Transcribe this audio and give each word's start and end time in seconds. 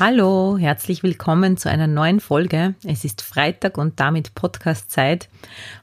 Hallo, 0.00 0.56
herzlich 0.56 1.02
willkommen 1.02 1.58
zu 1.58 1.68
einer 1.68 1.86
neuen 1.86 2.20
Folge. 2.20 2.74
Es 2.84 3.04
ist 3.04 3.20
Freitag 3.20 3.76
und 3.76 4.00
damit 4.00 4.34
Podcast-Zeit. 4.34 5.28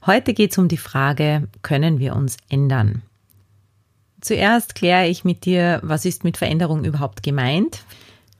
Heute 0.07 0.33
geht 0.33 0.53
es 0.53 0.57
um 0.57 0.67
die 0.67 0.77
Frage, 0.77 1.47
können 1.61 1.99
wir 1.99 2.15
uns 2.15 2.37
ändern? 2.49 3.03
Zuerst 4.19 4.73
kläre 4.73 5.07
ich 5.07 5.23
mit 5.23 5.45
dir, 5.45 5.81
was 5.83 6.03
ist 6.03 6.23
mit 6.23 6.37
Veränderung 6.37 6.83
überhaupt 6.83 7.21
gemeint? 7.21 7.83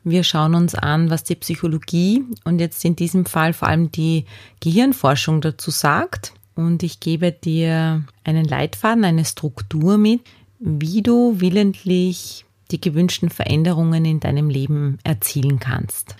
Wir 0.03 0.23
schauen 0.23 0.55
uns 0.55 0.73
an, 0.73 1.11
was 1.11 1.23
die 1.23 1.35
Psychologie 1.35 2.23
und 2.43 2.57
jetzt 2.57 2.83
in 2.83 2.95
diesem 2.95 3.27
Fall 3.27 3.53
vor 3.53 3.67
allem 3.67 3.91
die 3.91 4.25
Gehirnforschung 4.61 5.41
dazu 5.41 5.69
sagt. 5.69 6.33
Und 6.55 6.81
ich 6.81 7.01
gebe 7.01 7.31
dir 7.31 8.03
einen 8.23 8.45
Leitfaden, 8.45 9.05
eine 9.05 9.25
Struktur 9.25 9.99
mit, 9.99 10.21
wie 10.57 11.03
du 11.03 11.39
willentlich 11.39 12.46
die 12.71 12.81
gewünschten 12.81 13.29
Veränderungen 13.29 14.05
in 14.05 14.19
deinem 14.19 14.49
Leben 14.49 14.99
erzielen 15.03 15.59
kannst. 15.59 16.15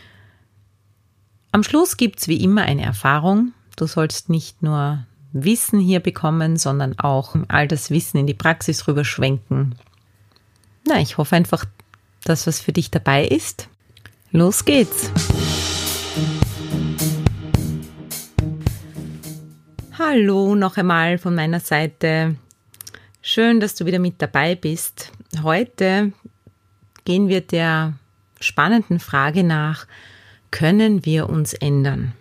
Am 1.52 1.64
Schluss 1.64 1.98
gibt's 1.98 2.28
wie 2.28 2.44
immer 2.44 2.64
eine 2.64 2.84
Erfahrung. 2.84 3.54
Du 3.76 3.88
sollst 3.88 4.30
nicht 4.30 4.62
nur 4.64 5.06
Wissen 5.34 5.80
hier 5.80 6.00
bekommen, 6.00 6.58
sondern 6.58 6.98
auch 7.00 7.36
all 7.48 7.68
das 7.68 7.90
Wissen 7.92 8.18
in 8.18 8.28
die 8.28 8.34
Praxis 8.34 8.88
rüberschwenken. 8.88 9.76
Na, 10.88 11.00
ich 11.00 11.18
hoffe 11.18 11.36
einfach, 11.36 11.66
dass 12.24 12.48
was 12.48 12.60
für 12.60 12.74
dich 12.74 12.92
dabei 12.92 13.26
ist. 13.26 13.70
Los 14.32 14.66
geht's! 14.66 15.12
Hallo 19.98 20.56
noch 20.56 20.78
einmal 20.78 21.18
von 21.18 21.34
meiner 21.36 21.60
Seite. 21.60 22.36
Schön, 23.22 23.60
dass 23.60 23.76
du 23.76 23.86
wieder 23.86 24.00
mit 24.00 24.22
dabei 24.22 24.56
bist. 24.56 25.12
Heute 25.42 26.14
gehen 27.08 27.30
wir 27.30 27.40
der 27.40 27.94
spannenden 28.42 29.00
Frage 29.00 29.46
nach, 29.46 29.88
können 30.52 31.06
wir 31.06 31.30
uns 31.30 31.54
ändern? 31.54 32.12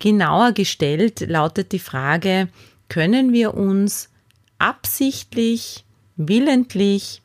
Genauer 0.00 0.50
gestellt 0.50 1.20
lautet 1.20 1.70
die 1.70 1.78
Frage, 1.78 2.48
können 2.88 3.32
wir 3.32 3.54
uns 3.54 4.08
absichtlich, 4.58 5.84
willentlich 6.16 7.22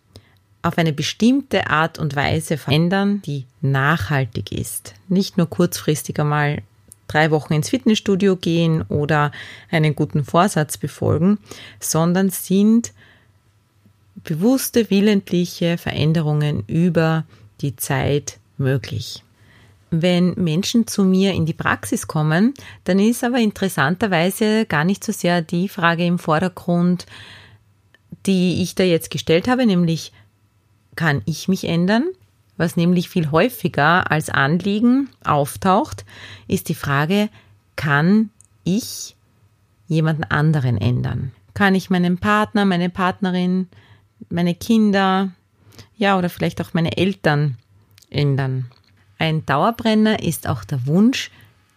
auf 0.62 0.78
eine 0.78 0.94
bestimmte 0.94 1.72
Art 1.72 1.98
und 1.98 2.16
Weise 2.16 2.58
verändern, 2.58 3.24
die 3.24 3.48
nachhaltig 3.62 4.52
ist. 4.52 4.94
Nicht 5.08 5.40
nur 5.40 5.50
kurzfristig 5.50 6.20
einmal 6.20 6.62
drei 7.08 7.32
Wochen 7.32 7.54
ins 7.54 7.70
Fitnessstudio 7.70 8.36
gehen 8.36 8.84
oder 8.84 9.32
einen 9.72 9.96
guten 9.96 10.24
Vorsatz 10.24 10.78
befolgen, 10.78 11.40
sondern 11.80 12.30
sind 12.30 12.94
bewusste, 14.24 14.90
willentliche 14.90 15.78
Veränderungen 15.78 16.64
über 16.68 17.26
die 17.62 17.76
Zeit 17.76 18.40
möglich. 18.58 19.24
Wenn 19.92 20.34
Menschen 20.36 20.86
zu 20.86 21.04
mir 21.04 21.34
in 21.34 21.46
die 21.46 21.54
Praxis 21.54 22.08
kommen, 22.08 22.54
dann 22.84 23.00
ist 23.00 23.24
aber 23.24 23.40
interessanterweise 23.40 24.66
gar 24.66 24.84
nicht 24.84 25.04
so 25.04 25.12
sehr 25.12 25.42
die 25.42 25.68
Frage 25.68 26.06
im 26.06 26.20
Vordergrund, 26.20 27.08
die 28.26 28.62
ich 28.62 28.76
da 28.76 28.84
jetzt 28.84 29.10
gestellt 29.10 29.48
habe, 29.48 29.66
nämlich 29.66 30.12
kann 30.96 31.22
ich 31.26 31.48
mich 31.48 31.64
ändern? 31.64 32.06
Was 32.58 32.76
nämlich 32.76 33.10
viel 33.10 33.32
häufiger 33.32 34.12
als 34.12 34.30
Anliegen 34.30 35.10
auftaucht, 35.24 36.06
ist 36.48 36.68
die 36.68 36.76
Frage, 36.76 37.30
kann 37.78 38.32
ich 38.66 39.16
jemanden 39.88 40.26
anderen 40.26 40.78
ändern? 40.78 41.32
Kann 41.54 41.74
ich 41.74 41.90
meinen 41.90 42.18
Partner, 42.18 42.66
meine 42.66 42.90
Partnerin, 42.90 43.70
meine 44.30 44.56
Kinder, 44.56 45.32
ja, 45.96 46.18
oder 46.18 46.30
vielleicht 46.30 46.62
auch 46.62 46.74
meine 46.74 46.98
Eltern 46.98 47.58
ändern. 48.10 48.70
Ein 49.18 49.46
Dauerbrenner 49.46 50.24
ist 50.24 50.48
auch 50.48 50.64
der 50.64 50.86
Wunsch, 50.86 51.32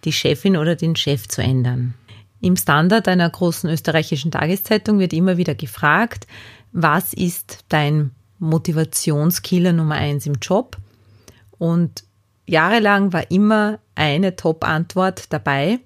die 0.05 0.13
Chefin 0.13 0.57
oder 0.57 0.77
den 0.77 0.97
Chef 0.97 1.29
zu 1.29 1.43
ändern. 1.43 1.95
Im 2.41 2.57
Standard 2.57 3.07
einer 3.07 3.31
großen 3.31 3.71
österreichischen 3.71 4.33
Tageszeitung 4.33 4.99
wird 4.99 5.13
immer 5.13 5.37
wieder 5.37 5.55
gefragt, 5.55 6.27
was 6.73 7.13
ist 7.13 7.65
dein 7.69 8.11
Motivationskiller 8.39 9.73
Nummer 9.73 9.95
eins 9.95 10.27
im 10.27 10.35
Job? 10.43 10.77
Und 11.59 12.05
jahrelang 12.47 13.13
war 13.13 13.31
immer 13.31 13.79
eine 13.95 14.35
Top-Antwort 14.35 15.33
dabei. 15.33 15.79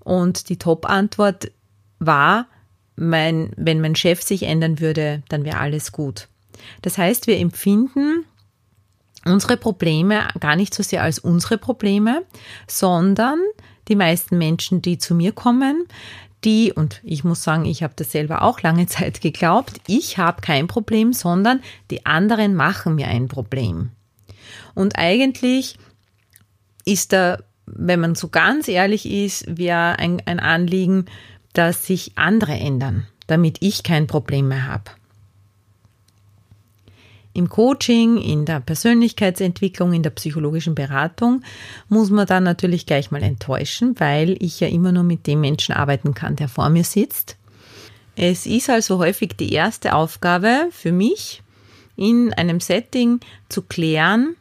Und 0.00 0.48
die 0.48 0.58
Top-Antwort 0.58 1.52
war, 1.98 2.46
mein, 3.02 3.50
wenn 3.56 3.80
mein 3.80 3.96
Chef 3.96 4.22
sich 4.22 4.44
ändern 4.44 4.80
würde, 4.80 5.22
dann 5.28 5.44
wäre 5.44 5.58
alles 5.58 5.92
gut. 5.92 6.28
Das 6.82 6.98
heißt, 6.98 7.26
wir 7.26 7.38
empfinden 7.38 8.24
unsere 9.24 9.56
Probleme 9.56 10.28
gar 10.40 10.56
nicht 10.56 10.74
so 10.74 10.82
sehr 10.82 11.02
als 11.02 11.18
unsere 11.18 11.58
Probleme, 11.58 12.22
sondern 12.66 13.38
die 13.88 13.96
meisten 13.96 14.38
Menschen, 14.38 14.82
die 14.82 14.98
zu 14.98 15.14
mir 15.14 15.32
kommen, 15.32 15.86
die, 16.44 16.72
und 16.72 17.00
ich 17.04 17.22
muss 17.22 17.42
sagen, 17.42 17.64
ich 17.66 17.82
habe 17.82 17.94
das 17.96 18.10
selber 18.10 18.42
auch 18.42 18.60
lange 18.62 18.86
Zeit 18.88 19.20
geglaubt, 19.20 19.80
ich 19.86 20.18
habe 20.18 20.40
kein 20.40 20.66
Problem, 20.66 21.12
sondern 21.12 21.60
die 21.90 22.06
anderen 22.06 22.54
machen 22.54 22.94
mir 22.94 23.08
ein 23.08 23.28
Problem. 23.28 23.90
Und 24.74 24.98
eigentlich 24.98 25.76
ist 26.84 27.12
da, 27.12 27.38
wenn 27.66 28.00
man 28.00 28.14
so 28.14 28.28
ganz 28.28 28.68
ehrlich 28.68 29.06
ist, 29.06 29.44
wäre 29.46 29.98
ein, 29.98 30.20
ein 30.26 30.40
Anliegen, 30.40 31.06
dass 31.52 31.86
sich 31.86 32.12
andere 32.16 32.52
ändern, 32.52 33.06
damit 33.26 33.58
ich 33.60 33.82
kein 33.82 34.06
Problem 34.06 34.48
mehr 34.48 34.66
habe. 34.66 34.90
Im 37.34 37.48
Coaching, 37.48 38.18
in 38.18 38.44
der 38.44 38.60
Persönlichkeitsentwicklung, 38.60 39.94
in 39.94 40.02
der 40.02 40.10
psychologischen 40.10 40.74
Beratung 40.74 41.42
muss 41.88 42.10
man 42.10 42.26
dann 42.26 42.44
natürlich 42.44 42.84
gleich 42.84 43.10
mal 43.10 43.22
enttäuschen, 43.22 43.98
weil 43.98 44.36
ich 44.42 44.60
ja 44.60 44.68
immer 44.68 44.92
nur 44.92 45.02
mit 45.02 45.26
dem 45.26 45.40
Menschen 45.40 45.74
arbeiten 45.74 46.12
kann, 46.12 46.36
der 46.36 46.48
vor 46.48 46.68
mir 46.68 46.84
sitzt. 46.84 47.36
Es 48.16 48.44
ist 48.44 48.68
also 48.68 48.98
häufig 48.98 49.36
die 49.38 49.52
erste 49.52 49.94
Aufgabe 49.94 50.68
für 50.70 50.92
mich, 50.92 51.42
in 51.96 52.34
einem 52.34 52.60
Setting 52.60 53.20
zu 53.48 53.62
klären, 53.62 54.36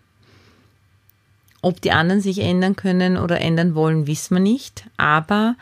ob 1.62 1.80
die 1.80 1.92
anderen 1.92 2.22
sich 2.22 2.40
ändern 2.40 2.76
können 2.76 3.18
oder 3.18 3.40
ändern 3.40 3.76
wollen, 3.76 4.08
wissen 4.08 4.36
wir 4.36 4.42
nicht, 4.42 4.86
aber 4.98 5.56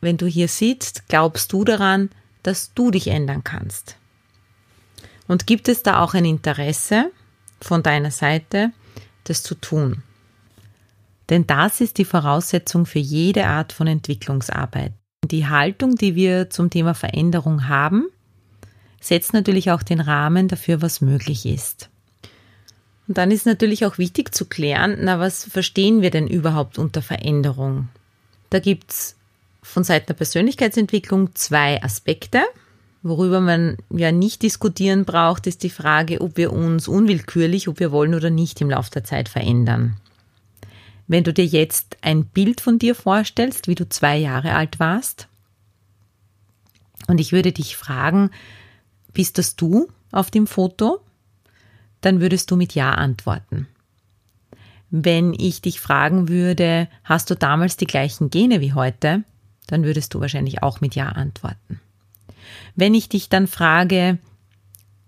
wenn 0.00 0.16
du 0.16 0.26
hier 0.26 0.48
sitzt, 0.48 1.08
glaubst 1.08 1.52
du 1.52 1.64
daran, 1.64 2.10
dass 2.42 2.72
du 2.74 2.90
dich 2.90 3.08
ändern 3.08 3.44
kannst? 3.44 3.96
Und 5.26 5.46
gibt 5.46 5.68
es 5.68 5.82
da 5.82 6.00
auch 6.00 6.14
ein 6.14 6.24
Interesse 6.24 7.10
von 7.60 7.82
deiner 7.82 8.10
Seite, 8.10 8.72
das 9.24 9.42
zu 9.42 9.54
tun? 9.54 10.02
Denn 11.28 11.46
das 11.46 11.80
ist 11.80 11.98
die 11.98 12.06
Voraussetzung 12.06 12.86
für 12.86 12.98
jede 12.98 13.46
Art 13.46 13.72
von 13.72 13.86
Entwicklungsarbeit. 13.86 14.92
Die 15.24 15.46
Haltung, 15.46 15.96
die 15.96 16.14
wir 16.14 16.48
zum 16.48 16.70
Thema 16.70 16.94
Veränderung 16.94 17.68
haben, 17.68 18.06
setzt 19.00 19.34
natürlich 19.34 19.70
auch 19.70 19.82
den 19.82 20.00
Rahmen 20.00 20.48
dafür, 20.48 20.80
was 20.80 21.00
möglich 21.00 21.44
ist. 21.44 21.90
Und 23.06 23.18
dann 23.18 23.30
ist 23.30 23.46
natürlich 23.46 23.84
auch 23.84 23.98
wichtig 23.98 24.34
zu 24.34 24.46
klären, 24.46 24.98
na, 25.00 25.18
was 25.18 25.44
verstehen 25.44 26.02
wir 26.02 26.10
denn 26.10 26.26
überhaupt 26.26 26.78
unter 26.78 27.02
Veränderung? 27.02 27.88
Da 28.50 28.58
gibt's 28.58 29.17
von 29.68 29.84
Seiten 29.84 30.06
der 30.06 30.14
Persönlichkeitsentwicklung 30.14 31.34
zwei 31.34 31.82
Aspekte. 31.82 32.42
Worüber 33.02 33.40
man 33.40 33.76
ja 33.90 34.10
nicht 34.10 34.42
diskutieren 34.42 35.04
braucht, 35.04 35.46
ist 35.46 35.62
die 35.62 35.70
Frage, 35.70 36.20
ob 36.20 36.36
wir 36.36 36.52
uns 36.52 36.88
unwillkürlich, 36.88 37.68
ob 37.68 37.78
wir 37.78 37.92
wollen 37.92 38.14
oder 38.14 38.30
nicht 38.30 38.60
im 38.60 38.70
Laufe 38.70 38.90
der 38.90 39.04
Zeit 39.04 39.28
verändern. 39.28 39.96
Wenn 41.06 41.24
du 41.24 41.32
dir 41.32 41.46
jetzt 41.46 41.96
ein 42.02 42.24
Bild 42.24 42.60
von 42.60 42.78
dir 42.78 42.94
vorstellst, 42.94 43.68
wie 43.68 43.74
du 43.74 43.88
zwei 43.88 44.16
Jahre 44.16 44.54
alt 44.54 44.80
warst, 44.80 45.28
und 47.06 47.20
ich 47.20 47.32
würde 47.32 47.52
dich 47.52 47.76
fragen, 47.76 48.30
bist 49.14 49.38
das 49.38 49.56
du 49.56 49.88
auf 50.12 50.30
dem 50.30 50.46
Foto? 50.46 51.00
Dann 52.00 52.20
würdest 52.20 52.50
du 52.50 52.56
mit 52.56 52.74
Ja 52.74 52.92
antworten. 52.92 53.66
Wenn 54.90 55.34
ich 55.34 55.60
dich 55.60 55.80
fragen 55.80 56.28
würde, 56.28 56.88
hast 57.04 57.30
du 57.30 57.34
damals 57.34 57.76
die 57.76 57.86
gleichen 57.86 58.30
Gene 58.30 58.60
wie 58.60 58.74
heute? 58.74 59.24
Dann 59.68 59.84
würdest 59.84 60.12
du 60.14 60.20
wahrscheinlich 60.20 60.64
auch 60.64 60.80
mit 60.80 60.96
Ja 60.96 61.10
antworten. 61.10 61.80
Wenn 62.74 62.94
ich 62.94 63.08
dich 63.08 63.28
dann 63.28 63.46
frage, 63.46 64.18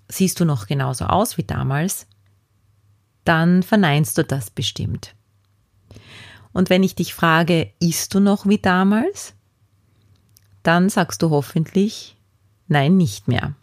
siehst 0.07 0.39
du 0.39 0.45
noch 0.45 0.69
genauso 0.69 1.07
aus 1.07 1.37
wie 1.37 1.45
damals? 1.45 2.07
dann 3.25 3.63
verneinst 3.63 4.19
du 4.19 4.25
das 4.25 4.51
bestimmt. 4.51 5.15
Und 6.53 6.71
wenn 6.71 6.83
ich 6.83 6.95
dich 6.95 7.15
frage, 7.15 7.73
isst 7.79 8.15
du 8.15 8.21
noch 8.21 8.47
wie 8.47 8.59
damals? 8.59 9.35
Dann 10.63 10.89
sagst 10.89 11.23
du 11.23 11.31
hoffentlich, 11.31 12.17
nein, 12.67 12.97
nicht 12.97 13.29
mehr. 13.29 13.55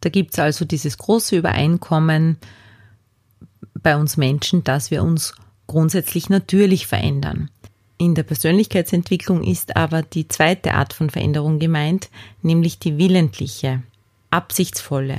Da 0.00 0.10
gibt 0.10 0.34
es 0.34 0.38
also 0.38 0.64
dieses 0.64 0.98
große 0.98 1.36
Übereinkommen 1.36 2.36
bei 3.74 3.96
uns 3.96 4.16
Menschen, 4.16 4.62
dass 4.62 4.90
wir 4.90 5.02
uns 5.02 5.34
grundsätzlich 5.66 6.28
natürlich 6.28 6.86
verändern. 6.86 7.50
In 7.98 8.14
der 8.14 8.24
Persönlichkeitsentwicklung 8.24 9.42
ist 9.42 9.76
aber 9.76 10.02
die 10.02 10.28
zweite 10.28 10.74
Art 10.74 10.92
von 10.92 11.08
Veränderung 11.08 11.58
gemeint, 11.58 12.10
nämlich 12.42 12.78
die 12.78 12.98
willentliche, 12.98 13.82
absichtsvolle. 14.30 15.16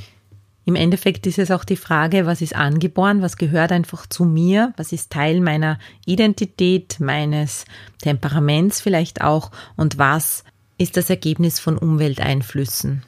Im 0.66 0.76
Endeffekt 0.76 1.26
ist 1.26 1.40
es 1.40 1.50
auch 1.50 1.64
die 1.64 1.78
Frage, 1.78 2.26
was 2.26 2.42
ist 2.42 2.56
angeboren, 2.56 3.22
was 3.22 3.38
gehört 3.38 3.72
einfach 3.72 4.06
zu 4.06 4.26
mir, 4.26 4.74
was 4.76 4.92
ist 4.92 5.12
Teil 5.12 5.40
meiner 5.40 5.80
Identität, 6.06 7.00
meines 7.00 7.66
Temperaments 8.02 8.82
vielleicht 8.82 9.22
auch 9.22 9.50
und 9.76 9.98
was 9.98 10.44
ist 10.78 10.98
das 10.98 11.10
Ergebnis 11.10 11.60
von 11.60 11.78
Umwelteinflüssen. 11.78 13.04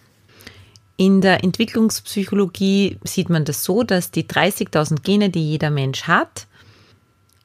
In 0.95 1.21
der 1.21 1.43
Entwicklungspsychologie 1.43 2.97
sieht 3.03 3.29
man 3.29 3.45
das 3.45 3.63
so, 3.63 3.83
dass 3.83 4.11
die 4.11 4.23
30.000 4.23 5.01
Gene, 5.01 5.29
die 5.29 5.51
jeder 5.51 5.69
Mensch 5.69 6.03
hat, 6.03 6.47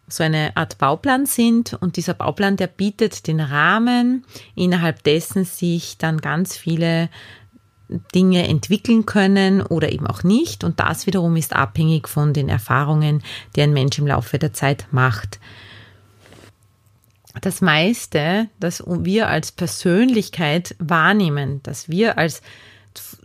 so 0.09 0.23
eine 0.23 0.56
Art 0.56 0.79
Bauplan 0.79 1.27
sind 1.27 1.75
und 1.75 1.97
dieser 1.97 2.15
Bauplan, 2.15 2.56
der 2.56 2.67
bietet 2.67 3.27
den 3.27 3.41
Rahmen, 3.41 4.25
innerhalb 4.55 5.03
dessen 5.03 5.45
sich 5.45 5.99
dann 5.99 6.19
ganz 6.21 6.56
viele 6.56 7.09
Dinge 8.15 8.49
entwickeln 8.49 9.06
können 9.06 9.62
oder 9.62 9.93
eben 9.93 10.06
auch 10.06 10.23
nicht 10.23 10.65
und 10.65 10.81
das 10.81 11.06
wiederum 11.06 11.37
ist 11.37 11.55
abhängig 11.55 12.09
von 12.09 12.33
den 12.33 12.49
Erfahrungen, 12.49 13.23
die 13.55 13.62
ein 13.62 13.73
Mensch 13.73 13.99
im 13.99 14.06
Laufe 14.06 14.39
der 14.39 14.53
Zeit 14.53 14.87
macht. 14.91 15.39
Das 17.41 17.61
meiste, 17.61 18.49
das 18.61 18.83
wir 18.87 19.29
als 19.29 19.53
Persönlichkeit 19.53 20.77
wahrnehmen, 20.79 21.62
dass 21.62 21.89
wir 21.89 22.17
als 22.17 22.43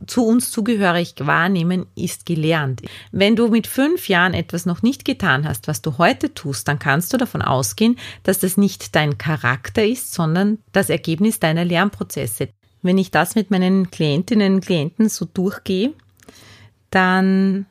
zu 0.07 0.25
uns 0.25 0.51
zugehörig 0.51 1.15
wahrnehmen, 1.19 1.85
ist 1.95 2.25
gelernt. 2.25 2.81
Wenn 3.11 3.35
du 3.35 3.47
mit 3.47 3.67
fünf 3.67 4.09
Jahren 4.09 4.33
etwas 4.33 4.65
noch 4.65 4.81
nicht 4.81 5.05
getan 5.05 5.47
hast, 5.47 5.67
was 5.67 5.81
du 5.81 5.97
heute 5.97 6.33
tust, 6.33 6.67
dann 6.67 6.79
kannst 6.79 7.13
du 7.13 7.17
davon 7.17 7.41
ausgehen, 7.41 7.97
dass 8.23 8.39
das 8.39 8.57
nicht 8.57 8.95
dein 8.95 9.17
Charakter 9.17 9.85
ist, 9.85 10.13
sondern 10.13 10.59
das 10.71 10.89
Ergebnis 10.89 11.39
deiner 11.39 11.65
Lernprozesse. 11.65 12.49
Wenn 12.81 12.97
ich 12.97 13.11
das 13.11 13.35
mit 13.35 13.51
meinen 13.51 13.91
Klientinnen 13.91 14.55
und 14.55 14.65
Klienten 14.65 15.09
so 15.09 15.25
durchgehe, 15.25 15.93
dann 16.91 17.65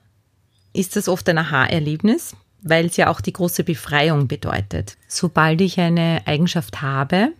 ist 0.73 0.97
das 0.97 1.09
oft 1.09 1.29
ein 1.29 1.39
Aha-Erlebnis, 1.39 2.37
weil 2.63 2.87
es 2.87 2.97
ja 2.97 3.09
auch 3.09 3.21
die 3.21 3.33
große 3.33 3.65
Befreiung 3.65 4.29
bedeutet. 4.29 4.97
Sobald 5.09 5.61
ich 5.61 5.81
eine 5.81 6.23
Eigenschaft 6.27 6.83
habe, 6.83 7.33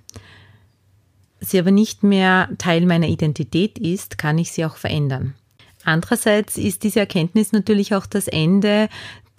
sie 1.41 1.59
aber 1.59 1.71
nicht 1.71 2.03
mehr 2.03 2.49
Teil 2.59 2.87
meiner 2.87 3.09
Identität 3.09 3.79
ist, 3.79 4.19
kann 4.19 4.39
ich 4.39 4.53
sie 4.53 4.65
auch 4.65 4.77
verändern. 4.77 5.35
Andererseits 5.85 6.59
ist 6.59 6.83
diese 6.83 7.01
Erkenntnis 7.01 7.53
natürlich 7.53 7.95
auch 7.95 8.07
das 8.07 8.29
Ende 8.29 8.89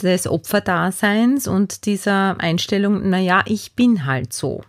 des 0.01 0.27
Opferdaseins 0.27 1.47
und 1.47 1.85
dieser 1.85 2.39
Einstellung, 2.39 3.09
naja, 3.09 3.43
ich 3.45 3.73
bin 3.73 4.05
halt 4.05 4.33
so. 4.33 4.63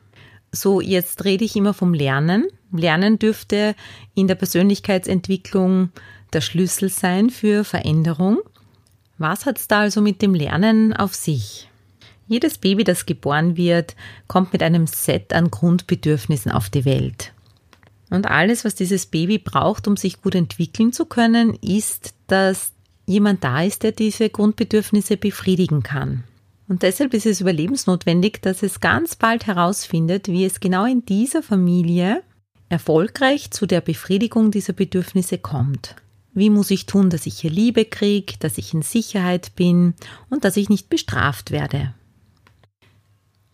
So, 0.53 0.81
jetzt 0.81 1.25
rede 1.25 1.45
ich 1.45 1.55
immer 1.55 1.73
vom 1.73 1.95
Lernen. 1.95 2.49
Lernen 2.73 3.19
dürfte 3.19 3.75
in 4.15 4.27
der 4.27 4.35
Persönlichkeitsentwicklung 4.35 5.91
der 6.33 6.41
Schlüssel 6.41 6.89
sein 6.89 7.31
für 7.31 7.65
Veränderung. 7.65 8.39
Was 9.19 9.47
hat 9.47 9.59
es 9.59 9.69
da 9.69 9.81
also 9.81 10.01
mit 10.01 10.23
dem 10.23 10.35
Lernen 10.35 10.93
auf 10.93 11.15
sich? 11.15 11.70
Jedes 12.31 12.59
Baby, 12.59 12.85
das 12.85 13.07
geboren 13.07 13.57
wird, 13.57 13.97
kommt 14.29 14.53
mit 14.53 14.63
einem 14.63 14.87
Set 14.87 15.33
an 15.33 15.51
Grundbedürfnissen 15.51 16.53
auf 16.53 16.71
die 16.71 16.85
Welt. 16.85 17.33
Und 18.09 18.27
alles, 18.27 18.65
was 18.65 18.77
dieses 18.77 19.07
Baby 19.07 19.39
braucht, 19.39 19.89
um 19.89 19.97
sich 19.97 20.23
gut 20.23 20.37
entwickeln 20.37 20.93
zu 20.93 21.07
können, 21.07 21.55
ist, 21.55 22.15
dass 22.29 22.71
jemand 23.05 23.43
da 23.43 23.65
ist, 23.65 23.83
der 23.83 23.91
diese 23.91 24.31
Grundbedürfnisse 24.31 25.17
befriedigen 25.17 25.83
kann. 25.83 26.23
Und 26.69 26.85
deshalb 26.85 27.15
ist 27.15 27.27
es 27.27 27.41
überlebensnotwendig, 27.41 28.41
dass 28.43 28.63
es 28.63 28.79
ganz 28.79 29.17
bald 29.17 29.49
herausfindet, 29.49 30.29
wie 30.29 30.45
es 30.45 30.61
genau 30.61 30.85
in 30.85 31.05
dieser 31.05 31.43
Familie 31.43 32.23
erfolgreich 32.69 33.51
zu 33.51 33.67
der 33.67 33.81
Befriedigung 33.81 34.53
dieser 34.53 34.73
Bedürfnisse 34.73 35.39
kommt. 35.39 35.97
Wie 36.33 36.49
muss 36.49 36.71
ich 36.71 36.87
tun, 36.87 37.11
dass 37.11 37.27
ich 37.27 37.41
hier 37.41 37.51
Liebe 37.51 37.87
kriege, 37.87 38.35
dass 38.39 38.57
ich 38.57 38.73
in 38.73 38.83
Sicherheit 38.83 39.57
bin 39.57 39.95
und 40.29 40.45
dass 40.45 40.57
ich 40.57 40.69
nicht 40.69 40.89
bestraft 40.89 41.51
werde? 41.51 41.93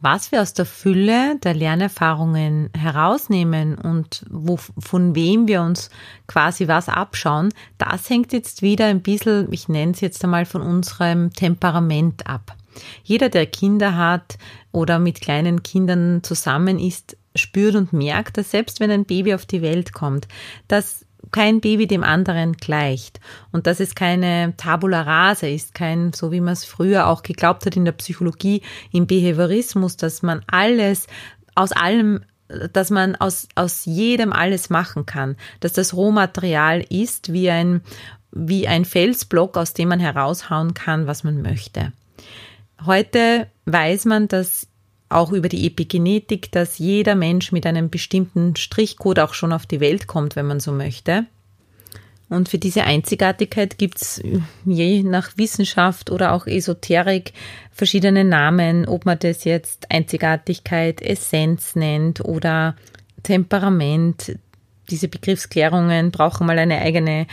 Was 0.01 0.31
wir 0.31 0.43
aus 0.43 0.53
der 0.53 0.67
Fülle 0.67 1.39
der 1.39 1.55
Lernerfahrungen 1.55 2.71
herausnehmen 2.77 3.77
und 3.77 4.25
wo, 4.31 4.57
von 4.57 5.15
wem 5.15 5.49
wir 5.49 5.63
uns 5.63 5.91
quasi 6.27 6.69
was 6.69 6.89
abschauen, 6.89 7.53
das 7.79 8.09
hängt 8.11 8.33
jetzt 8.33 8.63
wieder 8.63 8.87
ein 8.87 9.01
bisschen, 9.01 9.51
ich 9.53 9.69
nenne 9.69 9.93
es 9.93 10.01
jetzt 10.01 10.23
einmal, 10.23 10.45
von 10.45 10.63
unserem 10.63 11.33
Temperament 11.33 12.27
ab. 12.27 12.55
Jeder, 13.05 13.31
der 13.31 13.47
Kinder 13.47 13.97
hat 13.97 14.37
oder 14.71 14.99
mit 14.99 15.23
kleinen 15.23 15.63
Kindern 15.63 16.23
zusammen 16.23 16.79
ist, 16.79 17.17
spürt 17.35 17.75
und 17.75 17.93
merkt, 17.93 18.37
dass 18.37 18.51
selbst 18.51 18.81
wenn 18.81 18.91
ein 18.91 19.07
Baby 19.07 19.35
auf 19.35 19.47
die 19.47 19.63
Welt 19.63 19.95
kommt, 19.95 20.29
dass 20.69 21.06
kein 21.33 21.61
Baby 21.61 21.87
dem 21.87 22.05
anderen 22.05 22.55
gleicht 22.55 23.21
und 23.53 23.67
dass 23.67 23.81
es 23.81 23.95
keine 23.95 24.55
Tabula 24.57 25.03
rasa 25.03 25.47
ist, 25.47 25.75
kein, 25.75 26.13
so 26.13 26.33
wie 26.33 26.41
man 26.41 26.53
es 26.53 26.65
früher 26.65 27.09
auch 27.09 27.23
geglaubt 27.23 27.67
hat 27.67 27.77
in 27.77 27.85
der 27.85 27.93
Psychologie, 27.93 28.63
im 28.93 29.07
Behaviorismus, 29.07 29.97
dass 29.97 30.23
man 30.23 30.43
alles 30.47 31.07
aus 31.55 31.73
allem 31.73 32.21
dass 32.73 32.91
man 32.91 33.17
aus, 33.17 33.49
aus 33.57 33.87
jedem 33.87 34.33
alles 34.33 34.71
machen 34.71 35.05
kann, 35.05 35.37
dass 35.59 35.73
das 35.73 35.95
Rohmaterial 35.95 36.85
ist 36.89 37.33
wie 37.33 37.51
ein, 37.51 37.81
wie 38.31 38.69
ein 38.69 38.85
Felsblock, 38.85 39.57
aus 39.57 39.75
dem 39.75 39.89
man 39.89 39.99
heraushauen 39.99 40.73
kann, 40.73 41.09
was 41.09 41.25
man 41.25 41.43
möchte. 41.43 41.93
Heute 42.85 43.49
weiß 43.65 44.05
man, 44.05 44.29
dass 44.29 44.69
auch 45.09 45.33
über 45.33 45.49
die 45.49 45.67
Epigenetik, 45.67 46.51
dass 46.53 46.79
jeder 46.79 47.15
Mensch 47.15 47.53
mit 47.53 47.67
einem 47.67 47.91
bestimmten 47.91 48.57
Strichcode 48.57 49.21
auch 49.21 49.35
schon 49.35 49.53
auf 49.53 49.67
die 49.67 49.81
Welt 49.81 50.07
kommt, 50.07 50.37
wenn 50.37 50.47
man 50.47 50.61
so 50.61 50.73
möchte. 50.73 51.27
Und 52.29 52.49
für 52.49 52.59
diese 52.59 52.83
Einzigartigkeit 52.83 53.79
gibt 53.79 54.03
es 54.03 54.21
je 54.65 55.05
nach 55.05 55.37
Wissenschaft 55.37 56.11
oder 56.11 56.33
auch 56.33 56.47
Esoterik 56.47 57.33
verschiedene 57.71 58.25
Namen, 58.25 58.89
ob 58.89 59.07
man 59.07 59.19
das 59.21 59.45
jetzt 59.45 59.91
Einzigartigkeit, 59.93 61.01
Essenz 61.03 61.77
nennt 61.77 62.21
oder 62.21 62.75
Temperament. 63.23 64.39
Diese 64.91 65.07
Begriffsklärungen 65.07 66.11
brauchen 66.11 66.49
mal 66.49 66.59
eine 66.59 66.81
eigene 66.81 67.29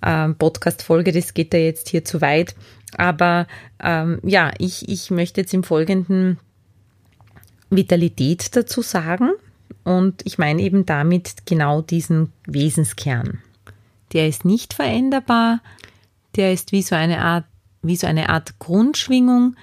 äh, 0.00 0.28
Podcast-Folge, 0.28 1.10
das 1.10 1.34
geht 1.34 1.52
da 1.52 1.58
jetzt 1.58 1.88
hier 1.88 2.04
zu 2.04 2.20
weit. 2.20 2.54
Aber 2.96 3.48
ähm, 3.82 4.20
ja, 4.22 4.52
ich, 4.58 4.88
ich 4.88 5.10
möchte 5.10 5.40
jetzt 5.40 5.54
im 5.54 5.64
Folgenden 5.64 6.38
Vitalität 7.70 8.54
dazu 8.56 8.82
sagen. 8.82 9.30
Und 9.84 10.22
ich 10.24 10.38
meine 10.38 10.62
eben 10.62 10.86
damit 10.86 11.46
genau 11.46 11.82
diesen 11.82 12.32
Wesenskern. 12.46 13.38
Der 14.12 14.28
ist 14.28 14.44
nicht 14.44 14.74
veränderbar, 14.74 15.60
der 16.36 16.52
ist 16.52 16.72
wie 16.72 16.82
so 16.82 16.94
eine 16.94 17.20
Art, 17.22 17.44
wie 17.82 17.96
so 17.96 18.06
eine 18.06 18.28
Art 18.28 18.58
Grundschwingung, 18.58 19.56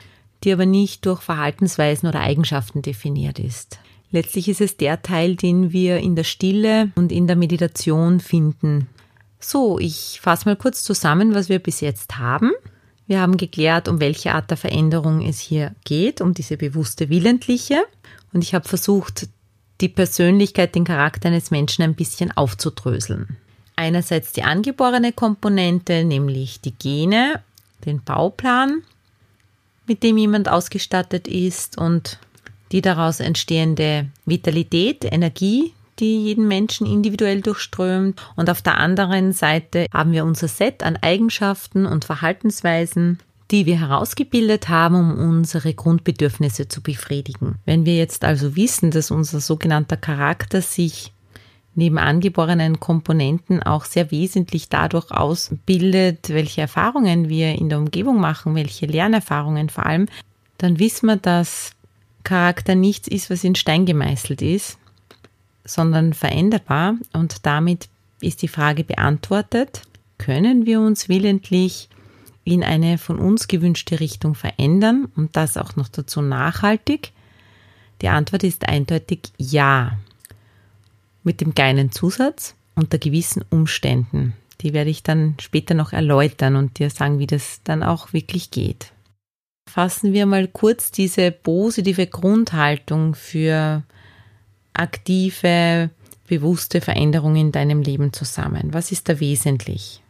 die 0.44 0.52
aber 0.52 0.66
nicht 0.66 1.06
durch 1.06 1.22
Verhaltensweisen 1.22 2.10
oder 2.10 2.20
Eigenschaften 2.20 2.82
definiert 2.82 3.40
ist. 3.40 3.80
Letztlich 4.12 4.48
ist 4.48 4.62
es 4.62 4.78
der 4.78 5.02
Teil, 5.02 5.36
den 5.36 5.72
wir 5.72 5.98
in 5.98 6.16
der 6.16 6.24
Stille 6.24 6.92
und 6.96 7.12
in 7.12 7.26
der 7.28 7.36
Meditation 7.36 8.20
finden. 8.20 8.88
So, 9.40 9.80
ich 9.80 10.20
fasse 10.22 10.48
mal 10.48 10.56
kurz 10.56 10.84
zusammen, 10.84 11.34
was 11.34 11.50
wir 11.50 11.60
bis 11.60 11.82
jetzt 11.82 12.18
haben. 12.18 12.52
Wir 13.08 13.20
haben 13.20 13.38
geklärt, 13.38 13.88
um 13.88 14.00
welche 14.00 14.34
Art 14.34 14.50
der 14.50 14.58
Veränderung 14.58 15.22
es 15.22 15.40
hier 15.40 15.76
geht, 15.84 16.22
um 16.22 16.34
diese 16.34 16.58
bewusste 16.58 17.10
willentliche. 17.10 17.84
Und 18.32 18.44
ich 18.44 18.56
habe 18.56 18.68
versucht, 18.68 19.28
die 19.82 19.90
Persönlichkeit, 19.90 20.76
den 20.76 20.86
Charakter 20.86 21.30
eines 21.30 21.52
Menschen 21.52 21.84
ein 21.84 21.96
bisschen 21.96 22.32
aufzudröseln. 22.32 23.38
Einerseits 23.76 24.32
die 24.32 24.44
angeborene 24.44 25.12
Komponente, 25.12 26.06
nämlich 26.06 26.62
die 26.62 26.74
Gene, 26.74 27.42
den 27.86 28.02
Bauplan, 28.04 28.84
mit 29.88 30.04
dem 30.04 30.18
jemand 30.18 30.48
ausgestattet 30.48 31.28
ist 31.28 31.78
und 31.78 32.20
die 32.72 32.82
daraus 32.82 33.20
entstehende 33.20 34.08
Vitalität, 34.26 35.04
Energie, 35.04 35.74
die 36.04 36.22
jeden 36.22 36.50
Menschen 36.50 36.86
individuell 36.86 37.42
durchströmt. 37.42 38.22
Und 38.36 38.50
auf 38.50 38.62
der 38.62 38.78
anderen 38.78 39.32
Seite 39.32 39.88
haben 39.94 40.12
wir 40.12 40.26
unser 40.26 40.50
Set 40.50 40.84
an 40.84 40.98
Eigenschaften 41.02 41.86
und 41.86 42.04
Verhaltensweisen, 42.04 43.20
die 43.52 43.66
wir 43.66 43.80
herausgebildet 43.80 44.68
haben, 44.68 44.96
um 44.96 45.38
unsere 45.38 45.74
Grundbedürfnisse 45.74 46.68
zu 46.68 46.82
befriedigen. 46.84 47.56
Wenn 47.66 47.86
wir 47.86 47.96
jetzt 47.96 48.26
also 48.26 48.58
wissen, 48.58 48.92
dass 48.92 49.12
unser 49.12 49.40
sogenannter 49.40 49.96
Charakter 49.96 50.62
sich 50.62 51.14
neben 51.74 51.98
angeborenen 51.98 52.82
Komponenten 52.82 53.64
auch 53.64 53.86
sehr 53.86 54.12
wesentlich 54.12 54.68
dadurch 54.68 55.10
ausbildet, 55.10 56.30
welche 56.30 56.62
Erfahrungen 56.62 57.30
wir 57.30 57.54
in 57.54 57.70
der 57.70 57.80
Umgebung 57.80 58.20
machen, 58.20 58.56
welche 58.56 58.88
Lernerfahrungen 58.88 59.70
vor 59.70 59.86
allem, 59.86 60.08
dann 60.58 60.80
wissen 60.80 61.08
wir, 61.08 61.16
dass 61.16 61.72
Charakter 62.24 62.76
nichts 62.76 63.08
ist, 63.08 63.30
was 63.30 63.44
in 63.44 63.56
Stein 63.56 63.86
gemeißelt 63.86 64.42
ist, 64.42 64.78
sondern 65.66 66.14
veränderbar 66.14 66.96
und 67.14 67.46
damit 67.46 67.90
ist 68.22 68.42
die 68.42 68.48
Frage 68.48 68.84
beantwortet, 68.84 69.82
können 70.18 70.66
wir 70.66 70.80
uns 70.80 71.10
willentlich 71.10 71.90
in 72.44 72.64
eine 72.64 72.98
von 72.98 73.20
uns 73.20 73.48
gewünschte 73.48 74.00
Richtung 74.00 74.36
verändern 74.36 75.08
und 75.16 75.36
das 75.36 75.58
auch 75.58 75.76
noch 75.76 75.88
dazu 75.88 76.22
nachhaltig? 76.22 77.12
Die 78.02 78.10
Antwort 78.10 78.44
ist 78.44 78.68
eindeutig 78.68 79.20
ja. 79.38 79.98
Mit 81.24 81.40
dem 81.40 81.56
kleinen 81.56 81.92
Zusatz 81.92 82.56
unter 82.76 82.98
gewissen 82.98 83.46
Umständen. 83.50 84.34
Die 84.62 84.74
werde 84.74 84.90
ich 84.90 85.04
dann 85.04 85.36
später 85.40 85.74
noch 85.74 85.94
erläutern 85.94 86.56
und 86.56 86.80
dir 86.80 86.90
sagen, 86.90 87.20
wie 87.20 87.28
das 87.28 87.62
dann 87.64 87.84
auch 87.84 88.14
wirklich 88.14 88.52
geht. 88.52 88.92
Fassen 89.70 90.14
wir 90.14 90.26
mal 90.26 90.48
kurz 90.48 90.92
diese 90.92 91.32
positive 91.32 92.08
Grundhaltung 92.08 93.16
für 93.16 93.84
aktive, 94.74 95.90
bewusste 96.28 96.82
Veränderungen 96.82 97.36
in 97.36 97.52
deinem 97.52 97.82
Leben 97.82 98.14
zusammen. 98.14 98.74
Was 98.74 98.92
ist 98.92 99.10
da 99.10 99.20
wesentlich? 99.20 100.02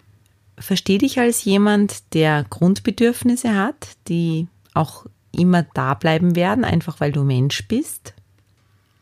Versteh 0.57 0.97
dich 0.97 1.19
als 1.19 1.43
jemand, 1.43 2.13
der 2.13 2.45
Grundbedürfnisse 2.49 3.55
hat, 3.55 3.89
die 4.07 4.47
auch 4.73 5.05
immer 5.31 5.63
da 5.73 5.93
bleiben 5.95 6.35
werden, 6.35 6.63
einfach 6.63 6.99
weil 6.99 7.11
du 7.11 7.23
Mensch 7.23 7.67
bist. 7.67 8.13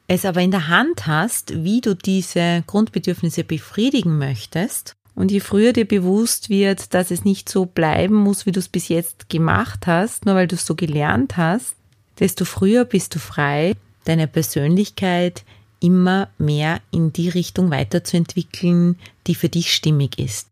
Es 0.08 0.26
aber 0.26 0.42
in 0.42 0.52
der 0.52 0.68
Hand 0.68 1.08
hast, 1.08 1.64
wie 1.64 1.82
du 1.82 1.96
diese 1.96 2.64
Grundbedürfnisse 2.68 3.44
befriedigen 3.44 4.18
möchtest. 4.18 4.94
Und 5.14 5.32
je 5.32 5.42
früher 5.42 5.74
dir 5.74 5.88
bewusst 5.88 6.50
wird, 6.50 6.94
dass 6.94 7.12
es 7.12 7.26
nicht 7.26 7.50
so 7.50 7.66
bleiben 7.66 8.16
muss, 8.16 8.46
wie 8.46 8.52
du 8.52 8.60
es 8.60 8.70
bis 8.70 8.88
jetzt 8.88 9.30
gemacht 9.30 9.88
hast, 9.88 10.26
nur 10.26 10.36
weil 10.36 10.48
du 10.48 10.56
es 10.56 10.66
so 10.66 10.76
gelernt 10.76 11.38
hast, 11.38 11.76
desto 12.20 12.46
früher 12.46 12.86
bist 12.86 13.16
du 13.16 13.20
frei, 13.20 13.76
deine 14.06 14.28
Persönlichkeit 14.28 15.44
immer 15.80 16.30
mehr 16.38 16.80
in 16.92 17.12
die 17.12 17.30
Richtung 17.30 17.72
weiterzuentwickeln, 17.72 18.98
die 19.28 19.36
für 19.36 19.50
dich 19.50 19.74
stimmig 19.74 20.20
ist. 20.20 20.48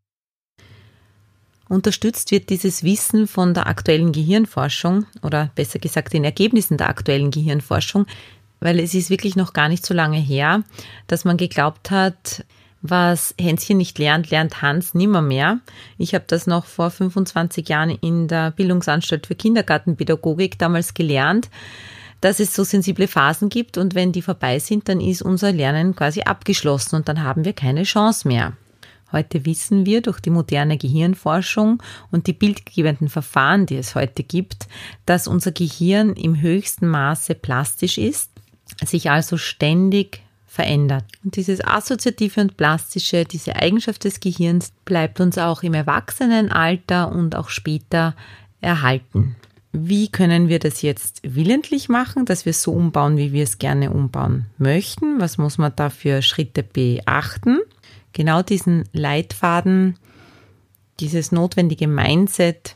Unterstützt 1.69 2.31
wird 2.31 2.49
dieses 2.49 2.83
Wissen 2.83 3.27
von 3.27 3.53
der 3.53 3.67
aktuellen 3.67 4.11
Gehirnforschung 4.11 5.05
oder 5.21 5.51
besser 5.53 5.77
gesagt 5.77 6.13
den 6.13 6.23
Ergebnissen 6.23 6.77
der 6.77 6.89
aktuellen 6.89 7.29
Gehirnforschung, 7.29 8.07
weil 8.59 8.79
es 8.79 8.95
ist 8.95 9.11
wirklich 9.11 9.35
noch 9.35 9.53
gar 9.53 9.69
nicht 9.69 9.85
so 9.85 9.93
lange 9.93 10.17
her, 10.17 10.63
dass 11.05 11.25
man 11.25 11.37
geglaubt 11.37 11.91
hat, 11.91 12.43
was 12.81 13.35
Hänschen 13.39 13.77
nicht 13.77 13.99
lernt, 13.99 14.31
lernt 14.31 14.63
Hans 14.63 14.95
nimmermehr. 14.95 15.59
Ich 15.97 16.15
habe 16.15 16.25
das 16.27 16.47
noch 16.47 16.65
vor 16.65 16.89
25 16.89 17.67
Jahren 17.69 17.91
in 17.91 18.27
der 18.27 18.51
Bildungsanstalt 18.51 19.27
für 19.27 19.35
Kindergartenpädagogik 19.35 20.57
damals 20.57 20.95
gelernt, 20.95 21.49
dass 22.21 22.39
es 22.39 22.53
so 22.53 22.63
sensible 22.63 23.07
Phasen 23.07 23.49
gibt 23.49 23.77
und 23.77 23.95
wenn 23.95 24.11
die 24.11 24.21
vorbei 24.21 24.59
sind, 24.59 24.89
dann 24.89 24.99
ist 25.01 25.21
unser 25.21 25.51
Lernen 25.51 25.95
quasi 25.95 26.21
abgeschlossen 26.21 26.95
und 26.95 27.07
dann 27.07 27.23
haben 27.23 27.45
wir 27.45 27.53
keine 27.53 27.83
Chance 27.83 28.27
mehr. 28.27 28.53
Heute 29.11 29.45
wissen 29.45 29.85
wir 29.85 30.01
durch 30.01 30.19
die 30.19 30.29
moderne 30.29 30.77
Gehirnforschung 30.77 31.81
und 32.11 32.27
die 32.27 32.33
bildgebenden 32.33 33.09
Verfahren, 33.09 33.65
die 33.65 33.77
es 33.77 33.95
heute 33.95 34.23
gibt, 34.23 34.67
dass 35.05 35.27
unser 35.27 35.51
Gehirn 35.51 36.13
im 36.13 36.39
höchsten 36.39 36.87
Maße 36.87 37.33
plastisch 37.33 37.97
ist, 37.97 38.29
sich 38.85 39.09
also 39.09 39.37
ständig 39.37 40.21
verändert. 40.45 41.05
Und 41.23 41.35
dieses 41.35 41.63
Assoziative 41.63 42.41
und 42.41 42.57
Plastische, 42.57 43.23
diese 43.23 43.55
Eigenschaft 43.55 44.03
des 44.03 44.19
Gehirns 44.19 44.73
bleibt 44.85 45.19
uns 45.19 45.37
auch 45.37 45.63
im 45.63 45.73
Erwachsenenalter 45.73 47.11
und 47.11 47.35
auch 47.35 47.49
später 47.49 48.15
erhalten. 48.61 49.35
Wie 49.71 50.09
können 50.11 50.47
wir 50.47 50.59
das 50.59 50.81
jetzt 50.81 51.21
willentlich 51.23 51.89
machen, 51.89 52.25
dass 52.25 52.45
wir 52.45 52.51
es 52.51 52.63
so 52.63 52.71
umbauen, 52.71 53.17
wie 53.17 53.33
wir 53.33 53.43
es 53.43 53.59
gerne 53.59 53.91
umbauen 53.91 54.47
möchten? 54.57 55.19
Was 55.19 55.37
muss 55.37 55.57
man 55.57 55.73
da 55.75 55.89
für 55.89 56.21
Schritte 56.21 56.63
beachten? 56.63 57.59
genau 58.13 58.41
diesen 58.41 58.85
Leitfaden, 58.93 59.95
dieses 60.99 61.31
notwendige 61.31 61.87
Mindset, 61.87 62.75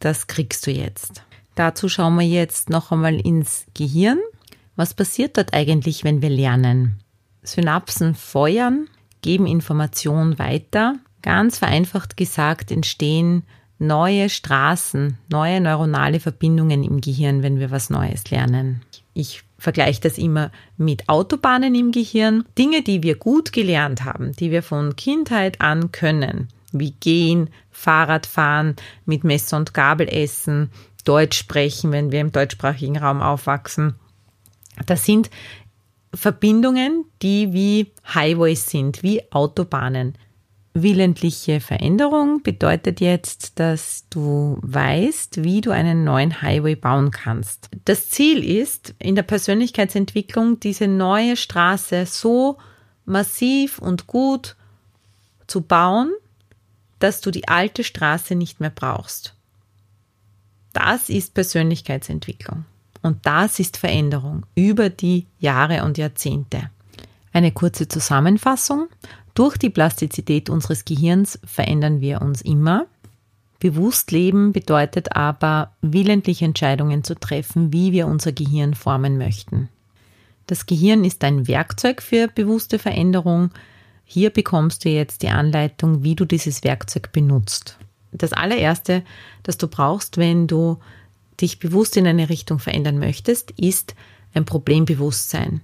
das 0.00 0.26
kriegst 0.26 0.66
du 0.66 0.70
jetzt. 0.70 1.22
Dazu 1.54 1.88
schauen 1.88 2.16
wir 2.16 2.26
jetzt 2.26 2.70
noch 2.70 2.92
einmal 2.92 3.20
ins 3.20 3.66
Gehirn. 3.74 4.18
Was 4.74 4.94
passiert 4.94 5.36
dort 5.36 5.52
eigentlich, 5.52 6.02
wenn 6.02 6.22
wir 6.22 6.30
lernen? 6.30 6.98
Synapsen 7.42 8.14
feuern, 8.14 8.88
geben 9.20 9.46
Information 9.46 10.38
weiter. 10.38 10.96
Ganz 11.20 11.58
vereinfacht 11.58 12.16
gesagt 12.16 12.70
entstehen 12.70 13.44
neue 13.82 14.30
Straßen, 14.30 15.18
neue 15.28 15.60
neuronale 15.60 16.20
Verbindungen 16.20 16.82
im 16.84 17.00
Gehirn, 17.00 17.42
wenn 17.42 17.58
wir 17.58 17.70
was 17.70 17.90
Neues 17.90 18.30
lernen. 18.30 18.82
Ich 19.12 19.42
vergleiche 19.58 20.00
das 20.00 20.18
immer 20.18 20.50
mit 20.76 21.08
Autobahnen 21.08 21.74
im 21.74 21.92
Gehirn. 21.92 22.44
Dinge, 22.56 22.82
die 22.82 23.02
wir 23.02 23.16
gut 23.16 23.52
gelernt 23.52 24.04
haben, 24.04 24.32
die 24.32 24.50
wir 24.50 24.62
von 24.62 24.96
Kindheit 24.96 25.60
an 25.60 25.92
können, 25.92 26.48
wie 26.72 26.92
gehen, 26.92 27.50
Fahrrad 27.70 28.26
fahren, 28.26 28.76
mit 29.04 29.24
Messer 29.24 29.56
und 29.56 29.74
Gabel 29.74 30.08
essen, 30.08 30.70
Deutsch 31.04 31.36
sprechen, 31.36 31.90
wenn 31.90 32.12
wir 32.12 32.20
im 32.20 32.32
deutschsprachigen 32.32 32.96
Raum 32.96 33.20
aufwachsen. 33.20 33.96
Das 34.86 35.04
sind 35.04 35.28
Verbindungen, 36.14 37.04
die 37.20 37.52
wie 37.52 37.92
Highways 38.14 38.70
sind, 38.70 39.02
wie 39.02 39.22
Autobahnen. 39.32 40.16
Willentliche 40.74 41.60
Veränderung 41.60 42.42
bedeutet 42.42 43.00
jetzt, 43.00 43.58
dass 43.60 44.06
du 44.08 44.58
weißt, 44.62 45.44
wie 45.44 45.60
du 45.60 45.70
einen 45.70 46.02
neuen 46.02 46.40
Highway 46.40 46.76
bauen 46.76 47.10
kannst. 47.10 47.68
Das 47.84 48.08
Ziel 48.08 48.42
ist, 48.42 48.94
in 48.98 49.14
der 49.14 49.22
Persönlichkeitsentwicklung 49.22 50.60
diese 50.60 50.88
neue 50.88 51.36
Straße 51.36 52.06
so 52.06 52.56
massiv 53.04 53.78
und 53.78 54.06
gut 54.06 54.56
zu 55.46 55.60
bauen, 55.60 56.10
dass 57.00 57.20
du 57.20 57.30
die 57.30 57.48
alte 57.48 57.84
Straße 57.84 58.34
nicht 58.34 58.60
mehr 58.60 58.70
brauchst. 58.70 59.34
Das 60.72 61.10
ist 61.10 61.34
Persönlichkeitsentwicklung. 61.34 62.64
Und 63.02 63.26
das 63.26 63.58
ist 63.58 63.76
Veränderung 63.76 64.46
über 64.54 64.88
die 64.88 65.26
Jahre 65.38 65.84
und 65.84 65.98
Jahrzehnte. 65.98 66.70
Eine 67.32 67.52
kurze 67.52 67.88
Zusammenfassung. 67.88 68.88
Durch 69.34 69.56
die 69.56 69.70
Plastizität 69.70 70.50
unseres 70.50 70.84
Gehirns 70.84 71.38
verändern 71.44 72.00
wir 72.00 72.20
uns 72.20 72.42
immer. 72.42 72.86
Bewusst 73.60 74.10
leben 74.10 74.52
bedeutet 74.52 75.14
aber, 75.14 75.72
willentlich 75.80 76.42
Entscheidungen 76.42 77.04
zu 77.04 77.14
treffen, 77.14 77.72
wie 77.72 77.92
wir 77.92 78.06
unser 78.06 78.32
Gehirn 78.32 78.74
formen 78.74 79.18
möchten. 79.18 79.68
Das 80.46 80.66
Gehirn 80.66 81.04
ist 81.04 81.22
ein 81.24 81.46
Werkzeug 81.46 82.02
für 82.02 82.28
bewusste 82.28 82.78
Veränderung. 82.78 83.50
Hier 84.04 84.30
bekommst 84.30 84.84
du 84.84 84.88
jetzt 84.88 85.22
die 85.22 85.28
Anleitung, 85.28 86.02
wie 86.02 86.16
du 86.16 86.24
dieses 86.24 86.64
Werkzeug 86.64 87.12
benutzt. 87.12 87.78
Das 88.10 88.32
allererste, 88.32 89.02
das 89.44 89.56
du 89.56 89.68
brauchst, 89.68 90.18
wenn 90.18 90.46
du 90.46 90.78
dich 91.40 91.58
bewusst 91.58 91.96
in 91.96 92.06
eine 92.06 92.28
Richtung 92.28 92.58
verändern 92.58 92.98
möchtest, 92.98 93.52
ist 93.52 93.94
ein 94.34 94.44
Problembewusstsein. 94.44 95.62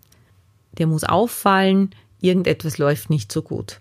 Der 0.79 0.87
muss 0.87 1.05
auffallen, 1.05 1.91
irgendetwas 2.21 2.79
läuft 2.79 3.11
nicht 3.11 3.33
so 3.33 3.43
gut. 3.43 3.81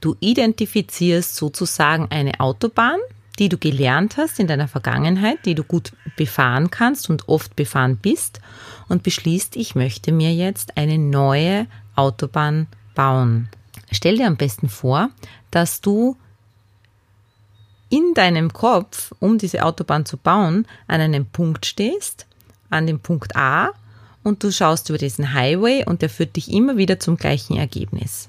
Du 0.00 0.16
identifizierst 0.20 1.36
sozusagen 1.36 2.08
eine 2.10 2.40
Autobahn, 2.40 2.98
die 3.38 3.48
du 3.48 3.58
gelernt 3.58 4.16
hast 4.16 4.38
in 4.40 4.46
deiner 4.46 4.68
Vergangenheit, 4.68 5.44
die 5.44 5.54
du 5.54 5.64
gut 5.64 5.92
befahren 6.16 6.70
kannst 6.70 7.10
und 7.10 7.28
oft 7.28 7.56
befahren 7.56 7.96
bist 7.96 8.40
und 8.88 9.02
beschließt, 9.02 9.56
ich 9.56 9.74
möchte 9.74 10.12
mir 10.12 10.32
jetzt 10.32 10.76
eine 10.76 10.98
neue 10.98 11.66
Autobahn 11.94 12.66
bauen. 12.94 13.48
Stell 13.90 14.16
dir 14.16 14.26
am 14.26 14.36
besten 14.36 14.68
vor, 14.68 15.10
dass 15.50 15.80
du 15.80 16.16
in 17.88 18.14
deinem 18.14 18.52
Kopf, 18.52 19.12
um 19.20 19.38
diese 19.38 19.64
Autobahn 19.64 20.06
zu 20.06 20.16
bauen, 20.16 20.66
an 20.86 21.00
einem 21.00 21.26
Punkt 21.26 21.66
stehst, 21.66 22.26
an 22.70 22.86
dem 22.86 23.00
Punkt 23.00 23.36
A 23.36 23.70
und 24.26 24.42
du 24.42 24.50
schaust 24.50 24.88
über 24.88 24.98
diesen 24.98 25.34
Highway 25.34 25.84
und 25.84 26.02
der 26.02 26.10
führt 26.10 26.34
dich 26.34 26.50
immer 26.50 26.76
wieder 26.76 26.98
zum 26.98 27.16
gleichen 27.16 27.56
Ergebnis. 27.56 28.28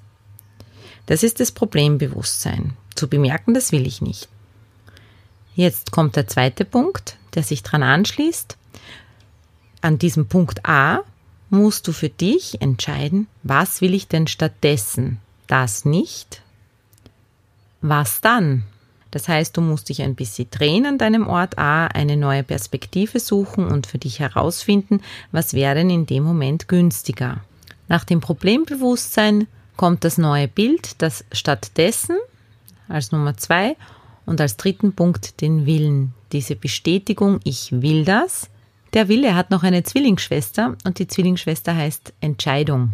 Das 1.08 1.24
ist 1.24 1.40
das 1.40 1.52
Problembewusstsein. 1.52 2.74
Zu 2.94 3.08
bemerken, 3.08 3.56
das 3.56 3.72
will 3.72 3.88
ich 3.88 4.00
nicht. 4.00 4.30
Jetzt 5.56 5.92
kommt 5.92 6.16
der 6.16 6.28
zweite 6.28 6.66
Punkt, 6.66 7.18
der 7.34 7.42
sich 7.42 7.64
dran 7.64 7.82
anschließt. 7.82 8.58
An 9.82 9.98
diesem 9.98 10.28
Punkt 10.28 10.68
A 10.68 11.02
musst 11.50 11.88
du 11.88 11.94
für 11.94 12.10
dich 12.10 12.62
entscheiden, 12.62 13.26
was 13.42 13.82
will 13.82 13.96
ich 13.96 14.08
denn 14.08 14.28
stattdessen? 14.28 15.20
Das 15.48 15.84
nicht? 15.84 16.44
Was 17.82 18.22
dann? 18.22 18.66
Das 19.18 19.28
heißt, 19.28 19.58
du 19.58 19.62
musst 19.62 19.90
dich 19.90 20.04
ein 20.04 20.14
bisschen 20.14 20.48
drehen 20.52 20.86
an 20.86 21.00
deinem 21.00 21.26
Ort 21.26 21.58
A, 21.58 21.88
eine 21.88 22.16
neue 22.16 22.44
Perspektive 22.44 23.20
suchen 23.20 23.66
und 23.66 23.88
für 23.88 23.98
dich 23.98 24.20
herausfinden, 24.20 25.02
was 25.32 25.56
wäre 25.56 25.74
denn 25.74 25.90
in 25.90 26.06
dem 26.06 26.22
Moment 26.22 26.68
günstiger. 26.68 27.42
Nach 27.88 28.04
dem 28.04 28.22
Problembewusstsein 28.22 29.48
kommt 29.76 30.04
das 30.04 30.20
neue 30.20 30.48
Bild, 30.48 31.02
das 31.02 31.26
stattdessen 31.32 32.18
als 32.88 33.12
Nummer 33.12 33.36
zwei 33.38 33.76
und 34.28 34.40
als 34.40 34.56
dritten 34.56 34.94
Punkt 34.94 35.42
den 35.42 35.66
Willen. 35.66 36.14
Diese 36.32 36.56
Bestätigung, 36.56 37.40
ich 37.44 37.72
will 37.72 38.06
das. 38.06 38.52
Der 38.94 39.08
Wille 39.08 39.34
hat 39.34 39.50
noch 39.50 39.64
eine 39.64 39.82
Zwillingsschwester 39.82 40.78
und 40.86 41.00
die 41.00 41.08
Zwillingsschwester 41.08 41.76
heißt 41.76 42.14
Entscheidung. 42.22 42.92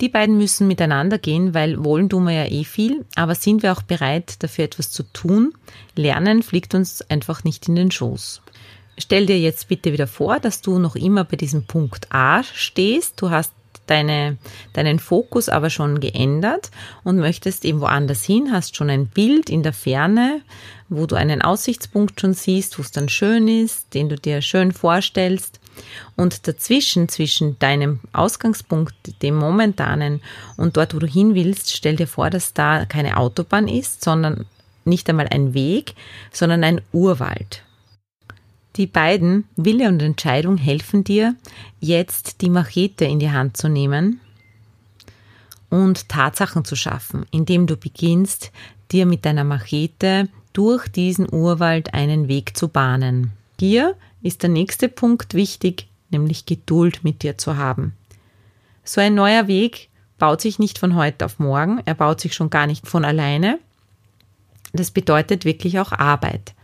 Die 0.00 0.08
beiden 0.08 0.38
müssen 0.38 0.68
miteinander 0.68 1.18
gehen, 1.18 1.54
weil 1.54 1.82
wollen 1.82 2.08
tun 2.08 2.24
wir 2.24 2.32
ja 2.32 2.44
eh 2.44 2.64
viel, 2.64 3.04
aber 3.16 3.34
sind 3.34 3.62
wir 3.62 3.72
auch 3.72 3.82
bereit, 3.82 4.42
dafür 4.42 4.64
etwas 4.64 4.90
zu 4.90 5.02
tun? 5.02 5.52
Lernen 5.96 6.42
fliegt 6.44 6.74
uns 6.74 7.02
einfach 7.10 7.42
nicht 7.42 7.68
in 7.68 7.74
den 7.74 7.90
Schoß. 7.90 8.42
Stell 8.96 9.26
dir 9.26 9.38
jetzt 9.38 9.68
bitte 9.68 9.92
wieder 9.92 10.06
vor, 10.06 10.38
dass 10.38 10.60
du 10.60 10.78
noch 10.78 10.94
immer 10.94 11.24
bei 11.24 11.36
diesem 11.36 11.64
Punkt 11.64 12.12
A 12.12 12.42
stehst. 12.44 13.20
Du 13.20 13.30
hast 13.30 13.52
deine, 13.86 14.38
deinen 14.72 14.98
Fokus 14.98 15.48
aber 15.48 15.70
schon 15.70 16.00
geändert 16.00 16.70
und 17.04 17.18
möchtest 17.18 17.64
eben 17.64 17.80
woanders 17.80 18.24
hin, 18.24 18.52
hast 18.52 18.76
schon 18.76 18.90
ein 18.90 19.06
Bild 19.06 19.50
in 19.50 19.62
der 19.62 19.72
Ferne, 19.72 20.42
wo 20.88 21.06
du 21.06 21.16
einen 21.16 21.42
Aussichtspunkt 21.42 22.20
schon 22.20 22.34
siehst, 22.34 22.78
wo 22.78 22.82
es 22.82 22.90
dann 22.90 23.08
schön 23.08 23.48
ist, 23.48 23.94
den 23.94 24.08
du 24.08 24.16
dir 24.16 24.42
schön 24.42 24.72
vorstellst. 24.72 25.60
Und 26.16 26.46
dazwischen, 26.46 27.08
zwischen 27.08 27.58
deinem 27.58 28.00
Ausgangspunkt, 28.12 28.94
dem 29.22 29.36
momentanen 29.36 30.20
und 30.56 30.76
dort, 30.76 30.94
wo 30.94 30.98
du 30.98 31.06
hin 31.06 31.34
willst, 31.34 31.74
stell 31.74 31.96
dir 31.96 32.06
vor, 32.06 32.30
dass 32.30 32.54
da 32.54 32.84
keine 32.84 33.16
Autobahn 33.16 33.68
ist, 33.68 34.04
sondern 34.04 34.46
nicht 34.84 35.08
einmal 35.08 35.28
ein 35.28 35.54
Weg, 35.54 35.94
sondern 36.32 36.64
ein 36.64 36.80
Urwald. 36.92 37.62
Die 38.76 38.86
beiden, 38.86 39.44
Wille 39.56 39.88
und 39.88 40.00
Entscheidung, 40.02 40.56
helfen 40.56 41.02
dir, 41.02 41.34
jetzt 41.80 42.42
die 42.42 42.50
Machete 42.50 43.04
in 43.04 43.18
die 43.18 43.30
Hand 43.30 43.56
zu 43.56 43.68
nehmen 43.68 44.20
und 45.68 46.08
Tatsachen 46.08 46.64
zu 46.64 46.76
schaffen, 46.76 47.26
indem 47.30 47.66
du 47.66 47.76
beginnst, 47.76 48.52
dir 48.90 49.04
mit 49.04 49.24
deiner 49.24 49.44
Machete 49.44 50.28
durch 50.52 50.88
diesen 50.88 51.32
Urwald 51.32 51.92
einen 51.92 52.28
Weg 52.28 52.56
zu 52.56 52.68
bahnen. 52.68 53.32
Hier 53.58 53.96
ist 54.22 54.42
der 54.42 54.50
nächste 54.50 54.88
Punkt 54.88 55.34
wichtig, 55.34 55.88
nämlich 56.10 56.46
Geduld 56.46 57.04
mit 57.04 57.22
dir 57.22 57.38
zu 57.38 57.56
haben. 57.56 57.94
So 58.84 59.00
ein 59.00 59.14
neuer 59.14 59.48
Weg 59.48 59.90
baut 60.18 60.40
sich 60.40 60.58
nicht 60.58 60.78
von 60.78 60.94
heute 60.94 61.24
auf 61.24 61.38
morgen, 61.38 61.80
er 61.84 61.94
baut 61.94 62.20
sich 62.20 62.34
schon 62.34 62.50
gar 62.50 62.66
nicht 62.66 62.86
von 62.86 63.04
alleine. 63.04 63.58
Das 64.72 64.90
bedeutet 64.90 65.44
wirklich 65.44 65.78
auch 65.78 65.92
Arbeit. 65.92 66.54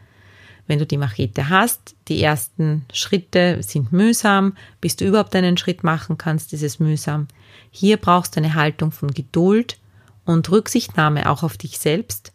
Wenn 0.66 0.78
du 0.78 0.86
die 0.86 0.96
Machete 0.96 1.50
hast, 1.50 1.94
die 2.08 2.22
ersten 2.22 2.86
Schritte 2.92 3.62
sind 3.62 3.92
mühsam, 3.92 4.56
bis 4.80 4.96
du 4.96 5.06
überhaupt 5.06 5.36
einen 5.36 5.58
Schritt 5.58 5.84
machen 5.84 6.16
kannst, 6.16 6.52
ist 6.54 6.62
es 6.62 6.80
mühsam. 6.80 7.28
Hier 7.70 7.98
brauchst 7.98 8.36
du 8.36 8.40
eine 8.40 8.54
Haltung 8.54 8.90
von 8.90 9.10
Geduld 9.10 9.78
und 10.24 10.50
Rücksichtnahme 10.50 11.30
auch 11.30 11.42
auf 11.42 11.58
dich 11.58 11.78
selbst. 11.78 12.32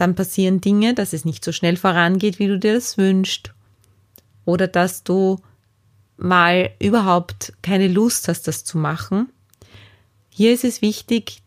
Dann 0.00 0.14
passieren 0.14 0.62
Dinge, 0.62 0.94
dass 0.94 1.12
es 1.12 1.26
nicht 1.26 1.44
so 1.44 1.52
schnell 1.52 1.76
vorangeht, 1.76 2.38
wie 2.38 2.46
du 2.46 2.58
dir 2.58 2.72
das 2.72 2.96
wünschst. 2.96 3.52
Oder 4.46 4.66
dass 4.66 5.04
du 5.04 5.38
mal 6.16 6.70
überhaupt 6.78 7.52
keine 7.60 7.86
Lust 7.86 8.26
hast, 8.26 8.48
das 8.48 8.64
zu 8.64 8.78
machen. 8.78 9.28
Hier 10.30 10.54
ist 10.54 10.64
es 10.64 10.80
wichtig, 10.80 11.42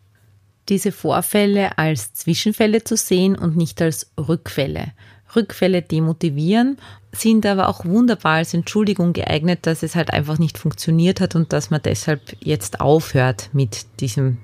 diese 0.69 0.91
Vorfälle 0.91 1.79
als 1.79 2.13
Zwischenfälle 2.13 2.83
zu 2.83 2.95
sehen 2.95 3.35
und 3.35 3.57
nicht 3.57 3.81
als 3.81 4.11
Rückfälle. 4.19 4.93
Rückfälle 5.35 5.81
demotivieren, 5.81 6.77
sind 7.11 7.47
aber 7.47 7.69
auch 7.69 7.85
wunderbar 7.85 8.33
als 8.33 8.53
Entschuldigung 8.53 9.13
geeignet, 9.13 9.61
dass 9.65 9.81
es 9.81 9.95
halt 9.95 10.13
einfach 10.13 10.37
nicht 10.37 10.59
funktioniert 10.59 11.21
hat 11.21 11.33
und 11.33 11.53
dass 11.53 11.71
man 11.71 11.81
deshalb 11.81 12.37
jetzt 12.39 12.81
aufhört 12.81 13.49
mit 13.51 13.87
diesem, 13.99 14.37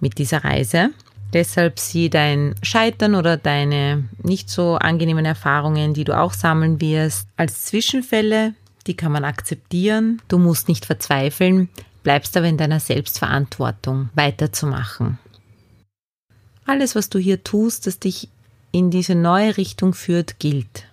mit 0.00 0.18
dieser 0.18 0.42
Reise. 0.42 0.90
Deshalb 1.34 1.78
sieh 1.78 2.08
dein 2.08 2.54
Scheitern 2.62 3.14
oder 3.14 3.36
deine 3.36 4.08
nicht 4.22 4.48
so 4.48 4.76
angenehmen 4.76 5.26
Erfahrungen, 5.26 5.92
die 5.92 6.04
du 6.04 6.18
auch 6.18 6.32
sammeln 6.32 6.80
wirst, 6.80 7.28
als 7.36 7.66
Zwischenfälle. 7.66 8.54
Die 8.86 8.94
kann 8.94 9.12
man 9.12 9.24
akzeptieren. 9.24 10.22
Du 10.28 10.38
musst 10.38 10.68
nicht 10.68 10.86
verzweifeln 10.86 11.68
bleibst 12.04 12.36
aber 12.36 12.46
in 12.46 12.56
deiner 12.56 12.78
Selbstverantwortung 12.78 14.10
weiterzumachen. 14.14 15.18
Alles, 16.64 16.94
was 16.94 17.08
du 17.08 17.18
hier 17.18 17.42
tust, 17.42 17.88
das 17.88 17.98
dich 17.98 18.28
in 18.70 18.90
diese 18.90 19.16
neue 19.16 19.56
Richtung 19.56 19.92
führt, 19.92 20.38
gilt. 20.38 20.86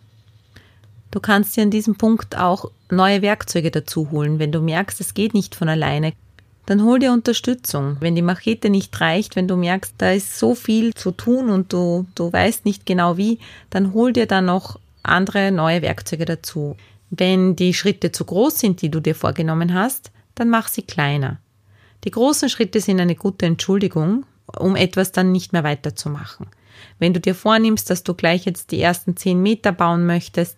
Du 1.11 1.19
kannst 1.19 1.55
dir 1.55 1.63
an 1.63 1.71
diesem 1.71 1.95
Punkt 1.95 2.37
auch 2.37 2.71
neue 2.89 3.21
Werkzeuge 3.21 3.69
dazu 3.69 4.09
holen. 4.11 4.39
Wenn 4.39 4.51
du 4.51 4.61
merkst, 4.61 4.99
es 5.01 5.13
geht 5.13 5.33
nicht 5.33 5.55
von 5.55 5.69
alleine, 5.69 6.13
dann 6.71 6.83
hol 6.83 6.99
dir 6.99 7.11
Unterstützung. 7.11 7.97
Wenn 7.99 8.15
die 8.15 8.21
Machete 8.21 8.69
nicht 8.69 9.01
reicht, 9.01 9.35
wenn 9.35 9.49
du 9.49 9.57
merkst, 9.57 9.95
da 9.97 10.11
ist 10.11 10.39
so 10.39 10.55
viel 10.55 10.93
zu 10.93 11.11
tun 11.11 11.49
und 11.49 11.73
du, 11.73 12.05
du 12.15 12.31
weißt 12.31 12.63
nicht 12.63 12.85
genau 12.85 13.17
wie, 13.17 13.39
dann 13.69 13.93
hol 13.93 14.13
dir 14.13 14.25
da 14.25 14.39
noch 14.39 14.79
andere 15.03 15.51
neue 15.51 15.81
Werkzeuge 15.81 16.23
dazu. 16.23 16.77
Wenn 17.09 17.57
die 17.57 17.73
Schritte 17.73 18.13
zu 18.13 18.23
groß 18.23 18.57
sind, 18.57 18.81
die 18.81 18.89
du 18.89 19.01
dir 19.01 19.15
vorgenommen 19.15 19.73
hast, 19.73 20.11
dann 20.33 20.49
mach 20.49 20.69
sie 20.69 20.83
kleiner. 20.83 21.39
Die 22.05 22.11
großen 22.11 22.47
Schritte 22.47 22.79
sind 22.79 23.01
eine 23.01 23.15
gute 23.15 23.47
Entschuldigung, 23.47 24.23
um 24.57 24.77
etwas 24.77 25.11
dann 25.11 25.33
nicht 25.33 25.51
mehr 25.51 25.65
weiterzumachen. 25.65 26.47
Wenn 26.99 27.13
du 27.13 27.19
dir 27.19 27.35
vornimmst, 27.35 27.89
dass 27.89 28.03
du 28.03 28.13
gleich 28.13 28.45
jetzt 28.45 28.71
die 28.71 28.81
ersten 28.81 29.17
zehn 29.17 29.43
Meter 29.43 29.73
bauen 29.73 30.05
möchtest 30.05 30.57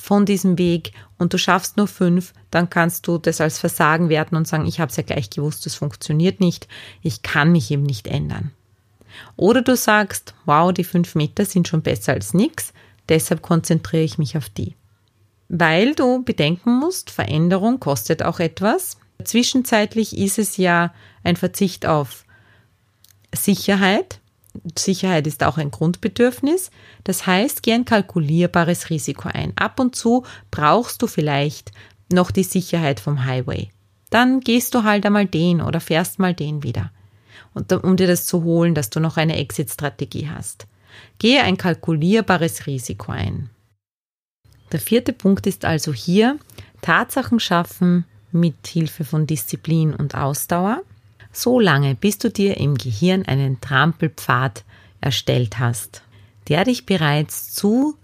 von 0.00 0.26
diesem 0.26 0.58
Weg 0.58 0.92
und 1.18 1.32
du 1.32 1.38
schaffst 1.38 1.76
nur 1.76 1.86
fünf, 1.86 2.32
dann 2.50 2.70
kannst 2.70 3.06
du 3.06 3.18
das 3.18 3.40
als 3.40 3.58
Versagen 3.58 4.08
werten 4.08 4.36
und 4.36 4.48
sagen, 4.48 4.66
ich 4.66 4.80
habe 4.80 4.90
es 4.90 4.96
ja 4.96 5.02
gleich 5.02 5.30
gewusst, 5.30 5.66
es 5.66 5.74
funktioniert 5.74 6.40
nicht, 6.40 6.68
ich 7.02 7.22
kann 7.22 7.52
mich 7.52 7.70
eben 7.70 7.82
nicht 7.82 8.06
ändern. 8.06 8.50
Oder 9.36 9.62
du 9.62 9.76
sagst, 9.76 10.34
wow, 10.46 10.72
die 10.72 10.84
fünf 10.84 11.14
Meter 11.14 11.44
sind 11.44 11.68
schon 11.68 11.82
besser 11.82 12.12
als 12.12 12.34
nichts, 12.34 12.72
deshalb 13.08 13.42
konzentriere 13.42 14.04
ich 14.04 14.18
mich 14.18 14.36
auf 14.36 14.48
die 14.48 14.74
weil 15.50 15.96
du 15.96 16.22
bedenken 16.22 16.78
musst, 16.78 17.10
Veränderung 17.10 17.80
kostet 17.80 18.22
auch 18.22 18.38
etwas. 18.38 18.96
Zwischenzeitlich 19.22 20.16
ist 20.16 20.38
es 20.38 20.56
ja 20.56 20.94
ein 21.24 21.34
Verzicht 21.34 21.86
auf 21.86 22.24
Sicherheit. 23.34 24.20
Sicherheit 24.76 25.26
ist 25.26 25.44
auch 25.44 25.58
ein 25.58 25.70
Grundbedürfnis. 25.70 26.70
Das 27.04 27.26
heißt, 27.26 27.62
geh 27.62 27.72
ein 27.72 27.84
kalkulierbares 27.84 28.90
Risiko 28.90 29.28
ein. 29.32 29.52
Ab 29.56 29.78
und 29.80 29.94
zu 29.94 30.24
brauchst 30.50 31.02
du 31.02 31.06
vielleicht 31.06 31.72
noch 32.12 32.30
die 32.30 32.42
Sicherheit 32.42 33.00
vom 33.00 33.24
Highway. 33.24 33.70
Dann 34.10 34.40
gehst 34.40 34.74
du 34.74 34.82
halt 34.82 35.06
einmal 35.06 35.26
den 35.26 35.60
oder 35.60 35.80
fährst 35.80 36.18
mal 36.18 36.34
den 36.34 36.62
wieder. 36.62 36.90
Und 37.54 37.72
um 37.72 37.96
dir 37.96 38.06
das 38.06 38.26
zu 38.26 38.42
holen, 38.42 38.74
dass 38.74 38.90
du 38.90 39.00
noch 39.00 39.16
eine 39.16 39.36
Exit-Strategie 39.36 40.28
hast. 40.28 40.66
Gehe 41.18 41.42
ein 41.42 41.56
kalkulierbares 41.56 42.66
Risiko 42.66 43.12
ein. 43.12 43.50
Der 44.72 44.80
vierte 44.80 45.12
Punkt 45.12 45.46
ist 45.46 45.64
also 45.64 45.92
hier 45.92 46.38
Tatsachen 46.80 47.40
schaffen 47.40 48.04
mit 48.32 48.66
Hilfe 48.66 49.04
von 49.04 49.26
Disziplin 49.26 49.94
und 49.94 50.14
Ausdauer, 50.14 50.82
so 51.32 51.60
lange 51.60 51.94
bis 51.94 52.18
du 52.18 52.30
dir 52.30 52.56
im 52.56 52.76
Gehirn 52.76 53.24
einen 53.26 53.60
Trampelpfad 53.60 54.64
erstellt 55.00 55.58
hast, 55.58 56.02
der 56.48 56.64
dich 56.64 56.86
bereits 56.86 57.52
zu 57.52 57.96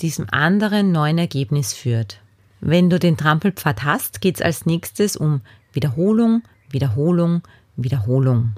diesem 0.00 0.26
anderen 0.30 0.92
neuen 0.92 1.18
Ergebnis 1.18 1.72
führt. 1.72 2.20
Wenn 2.60 2.90
du 2.90 2.98
den 2.98 3.16
Trampelpfad 3.16 3.84
hast, 3.84 4.20
geht 4.20 4.36
es 4.36 4.42
als 4.42 4.66
nächstes 4.66 5.16
um 5.16 5.40
Wiederholung, 5.72 6.42
Wiederholung, 6.70 7.42
Wiederholung. 7.76 8.52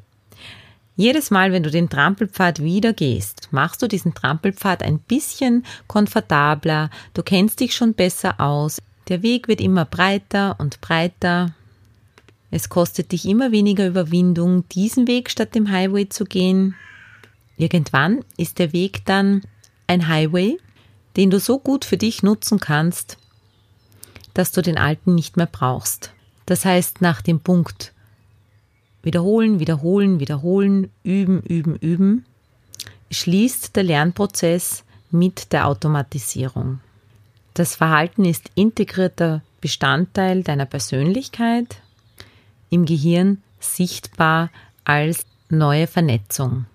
Jedes 0.97 1.31
Mal, 1.31 1.53
wenn 1.53 1.63
du 1.63 1.71
den 1.71 1.89
Trampelpfad 1.89 2.63
wieder 2.63 2.93
gehst, 2.93 3.49
machst 3.51 3.81
du 3.81 3.89
diesen 3.89 4.15
Trampelpfad 4.15 4.83
ein 4.83 4.99
bisschen 4.99 5.65
komfortabler, 5.87 6.91
du 7.15 7.23
kennst 7.23 7.61
dich 7.61 7.75
schon 7.75 7.95
besser 7.95 8.41
aus, 8.41 8.79
der 9.09 9.23
Weg 9.23 9.49
wird 9.49 9.61
immer 9.61 9.85
breiter 9.85 10.57
und 10.59 10.81
breiter. 10.81 11.55
Es 12.55 12.69
kostet 12.69 13.13
dich 13.13 13.25
immer 13.25 13.51
weniger 13.51 13.87
Überwindung, 13.87 14.69
diesen 14.69 15.09
Weg 15.09 15.31
statt 15.31 15.55
dem 15.55 15.71
Highway 15.71 16.11
zu 16.11 16.27
gehen. 16.27 16.75
Irgendwann 17.57 18.27
ist 18.37 18.59
der 18.59 18.75
Weg 18.75 19.07
dann 19.07 19.41
ein 19.87 20.07
Highway, 20.07 20.59
den 21.17 21.31
du 21.31 21.41
so 21.41 21.59
gut 21.59 21.87
für 21.87 21.97
dich 21.97 22.23
nutzen 22.23 22.61
kannst, 22.61 23.17
dass 24.35 24.53
du 24.53 24.61
den 24.61 24.77
alten 24.77 25.15
nicht 25.15 25.39
mehr 25.39 25.49
brauchst. 25.51 26.13
Das 26.45 26.67
heißt, 26.67 27.01
nach 27.01 27.23
dem 27.23 27.41
Punkt 27.41 27.95
Wiederholen, 29.03 29.59
wiederholen, 29.59 30.21
wiederholen, 30.21 30.91
üben, 31.03 31.41
üben, 31.41 31.77
üben, 31.77 32.27
schließt 33.11 33.75
der 33.75 33.83
Lernprozess 33.83 34.85
mit 35.11 35.55
der 35.55 35.67
Automatisierung. 35.67 36.81
Das 37.55 37.77
Verhalten 37.77 38.27
ist 38.27 38.51
integrierter 38.57 39.43
Bestandteil 39.63 40.43
deiner 40.43 40.67
Persönlichkeit, 40.67 41.79
im 42.73 42.85
Gehirn 42.85 43.43
sichtbar 43.61 44.51
als 44.85 45.25
neue 45.49 45.87
Vernetzung. 45.87 46.67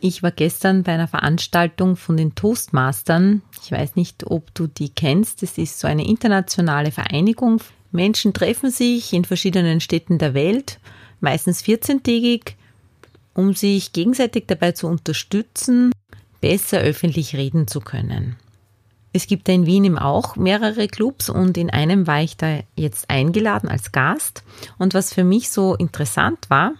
Ich 0.00 0.22
war 0.22 0.30
gestern 0.30 0.82
bei 0.82 0.92
einer 0.92 1.08
Veranstaltung 1.08 1.96
von 1.96 2.16
den 2.16 2.34
Toastmastern. 2.34 3.42
Ich 3.62 3.72
weiß 3.72 3.96
nicht, 3.96 4.26
ob 4.26 4.54
du 4.54 4.66
die 4.66 4.90
kennst. 4.90 5.42
Es 5.42 5.58
ist 5.58 5.80
so 5.80 5.86
eine 5.86 6.06
internationale 6.06 6.92
Vereinigung 6.92 7.60
Menschen 7.94 8.32
treffen 8.32 8.70
sich 8.70 9.12
in 9.12 9.24
verschiedenen 9.24 9.80
Städten 9.80 10.18
der 10.18 10.34
Welt, 10.34 10.80
meistens 11.20 11.62
14-tägig, 11.62 12.54
um 13.34 13.54
sich 13.54 13.92
gegenseitig 13.92 14.44
dabei 14.48 14.72
zu 14.72 14.88
unterstützen, 14.88 15.92
besser 16.40 16.80
öffentlich 16.80 17.36
reden 17.36 17.68
zu 17.68 17.80
können. 17.80 18.36
Es 19.16 19.28
gibt 19.28 19.46
da 19.46 19.52
in 19.52 19.64
Wien 19.64 19.84
eben 19.84 19.98
auch 19.98 20.34
mehrere 20.34 20.88
Clubs 20.88 21.30
und 21.30 21.56
in 21.56 21.70
einem 21.70 22.08
war 22.08 22.20
ich 22.20 22.36
da 22.36 22.58
jetzt 22.74 23.08
eingeladen 23.08 23.68
als 23.68 23.92
Gast. 23.92 24.42
Und 24.76 24.92
was 24.92 25.14
für 25.14 25.22
mich 25.22 25.50
so 25.50 25.76
interessant 25.76 26.50
war, 26.50 26.72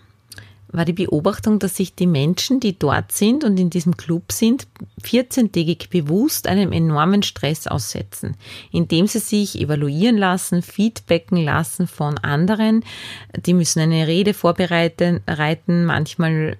war 0.66 0.84
die 0.84 0.92
Beobachtung, 0.92 1.60
dass 1.60 1.76
sich 1.76 1.94
die 1.94 2.08
Menschen, 2.08 2.58
die 2.58 2.76
dort 2.76 3.12
sind 3.12 3.44
und 3.44 3.60
in 3.60 3.70
diesem 3.70 3.96
Club 3.96 4.32
sind, 4.32 4.66
14-tägig 5.00 5.90
bewusst 5.90 6.48
einem 6.48 6.72
enormen 6.72 7.22
Stress 7.22 7.68
aussetzen, 7.68 8.36
indem 8.72 9.06
sie 9.06 9.20
sich 9.20 9.60
evaluieren 9.60 10.18
lassen, 10.18 10.60
feedbacken 10.62 11.38
lassen 11.38 11.86
von 11.86 12.18
anderen. 12.18 12.84
Die 13.36 13.54
müssen 13.54 13.78
eine 13.78 14.08
Rede 14.08 14.34
vorbereiten, 14.34 15.20
reiten, 15.28 15.84
manchmal 15.84 16.56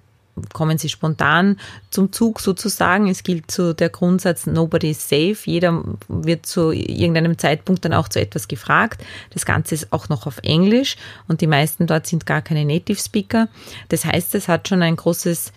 kommen 0.52 0.78
sie 0.78 0.88
spontan 0.88 1.58
zum 1.90 2.12
Zug 2.12 2.40
sozusagen. 2.40 3.08
Es 3.08 3.22
gilt 3.22 3.50
so 3.50 3.72
der 3.72 3.88
Grundsatz, 3.88 4.46
nobody 4.46 4.90
is 4.90 5.08
safe. 5.08 5.36
Jeder 5.44 5.84
wird 6.08 6.46
zu 6.46 6.72
irgendeinem 6.72 7.38
Zeitpunkt 7.38 7.84
dann 7.84 7.92
auch 7.92 8.08
zu 8.08 8.20
etwas 8.20 8.48
gefragt. 8.48 9.04
Das 9.30 9.46
Ganze 9.46 9.74
ist 9.74 9.92
auch 9.92 10.08
noch 10.08 10.26
auf 10.26 10.38
Englisch 10.42 10.96
und 11.28 11.40
die 11.40 11.46
meisten 11.46 11.86
dort 11.86 12.06
sind 12.06 12.26
gar 12.26 12.42
keine 12.42 12.64
Native 12.64 12.98
Speaker. 12.98 13.48
Das 13.88 14.04
heißt, 14.04 14.34
es 14.34 14.48
hat 14.48 14.68
schon 14.68 14.82
ein 14.82 14.96
großes 14.96 15.52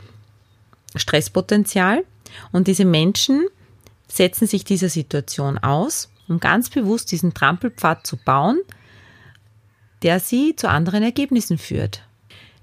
Stresspotenzial 0.95 2.03
und 2.51 2.67
diese 2.67 2.85
Menschen 2.85 3.47
setzen 4.07 4.47
sich 4.47 4.63
dieser 4.63 4.89
Situation 4.89 5.57
aus, 5.57 6.09
um 6.27 6.39
ganz 6.39 6.69
bewusst 6.69 7.11
diesen 7.11 7.33
Trampelpfad 7.33 8.05
zu 8.05 8.17
bauen, 8.17 8.59
der 10.03 10.19
sie 10.19 10.55
zu 10.55 10.69
anderen 10.69 11.03
Ergebnissen 11.03 11.57
führt. 11.57 12.03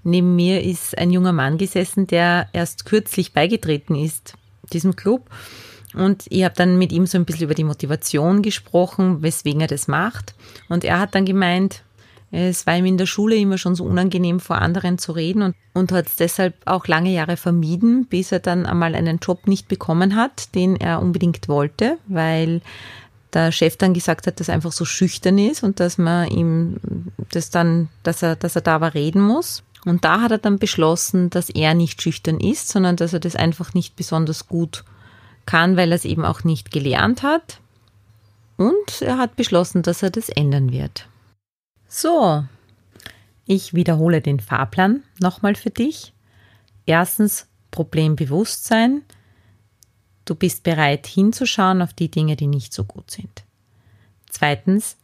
Neben 0.05 0.35
mir 0.35 0.63
ist 0.63 0.97
ein 0.97 1.09
junger 1.09 1.33
Mann 1.33 1.57
gesessen, 1.57 2.05
der 2.05 2.47
erst 2.53 2.85
kürzlich 2.85 3.33
beigetreten 3.33 3.95
ist, 3.95 4.35
diesem 4.71 4.95
Club. 4.95 5.29
Und 5.95 6.25
ich 6.29 6.43
habe 6.43 6.53
dann 6.55 6.77
mit 6.77 6.91
ihm 6.91 7.07
so 7.07 7.17
ein 7.17 7.25
bisschen 7.25 7.45
über 7.45 7.55
die 7.55 7.63
Motivation 7.63 8.43
gesprochen, 8.43 9.23
weswegen 9.23 9.61
er 9.61 9.67
das 9.67 9.87
macht. 9.87 10.35
Und 10.69 10.83
er 10.83 10.99
hat 10.99 11.15
dann 11.15 11.25
gemeint, 11.25 11.81
es 12.31 12.67
war 12.67 12.77
ihm 12.77 12.85
in 12.85 12.97
der 12.97 13.07
Schule 13.07 13.35
immer 13.35 13.57
schon 13.57 13.75
so 13.75 13.83
unangenehm, 13.83 14.39
vor 14.39 14.61
anderen 14.61 14.99
zu 14.99 15.13
reden 15.13 15.41
und, 15.41 15.55
und 15.73 15.91
hat 15.91 16.05
es 16.05 16.17
deshalb 16.17 16.53
auch 16.65 16.85
lange 16.85 17.11
Jahre 17.11 17.37
vermieden, 17.37 18.05
bis 18.05 18.31
er 18.31 18.39
dann 18.39 18.67
einmal 18.67 18.93
einen 18.93 19.17
Job 19.19 19.47
nicht 19.47 19.67
bekommen 19.67 20.15
hat, 20.15 20.53
den 20.53 20.75
er 20.75 21.01
unbedingt 21.01 21.47
wollte, 21.47 21.97
weil 22.07 22.61
der 23.33 23.51
Chef 23.51 23.77
dann 23.77 23.93
gesagt 23.93 24.27
hat, 24.27 24.39
dass 24.39 24.49
er 24.49 24.55
einfach 24.55 24.71
so 24.71 24.85
schüchtern 24.85 25.37
ist 25.37 25.63
und 25.63 25.79
dass 25.79 25.97
man 25.97 26.27
ihm 26.27 26.77
das 27.31 27.49
dann, 27.49 27.89
dass 28.03 28.21
er, 28.21 28.35
dass 28.35 28.55
er 28.55 28.61
da 28.61 28.75
aber 28.75 28.93
reden 28.93 29.21
muss. 29.21 29.63
Und 29.85 30.03
da 30.03 30.21
hat 30.21 30.31
er 30.31 30.39
dann 30.39 30.57
beschlossen, 30.57 31.29
dass 31.29 31.49
er 31.49 31.75
nicht 31.75 32.01
schüchtern 32.01 32.39
ist, 32.39 32.69
sondern 32.69 32.95
dass 32.95 33.13
er 33.13 33.19
das 33.19 33.35
einfach 33.35 33.73
nicht 33.73 33.95
besonders 33.95 34.47
gut 34.47 34.83
kann, 35.45 35.77
weil 35.77 35.91
er 35.91 35.95
es 35.95 36.05
eben 36.05 36.25
auch 36.25 36.43
nicht 36.43 36.71
gelernt 36.71 37.21
hat. 37.21 37.59
Und 38.57 39.01
er 39.01 39.17
hat 39.17 39.35
beschlossen, 39.35 39.83
dass 39.83 40.01
er 40.01 40.09
das 40.09 40.29
ändern 40.29 40.71
wird. 40.71 41.07
So, 41.87 42.43
ich 43.45 43.73
wiederhole 43.75 44.21
den 44.21 44.39
Fahrplan 44.39 45.03
nochmal 45.19 45.55
für 45.55 45.69
dich. 45.69 46.13
Erstens 46.87 47.47
Problembewusstsein. 47.69 49.03
Du 50.25 50.33
bist 50.33 50.63
bereit 50.63 51.05
hinzuschauen 51.05 51.83
auf 51.83 51.93
die 51.93 52.09
Dinge, 52.09 52.35
die 52.35 52.47
nicht 52.47 52.73
so 52.73 52.83
gut 52.83 53.11
sind. 53.11 53.43
Zweitens, 54.29 54.97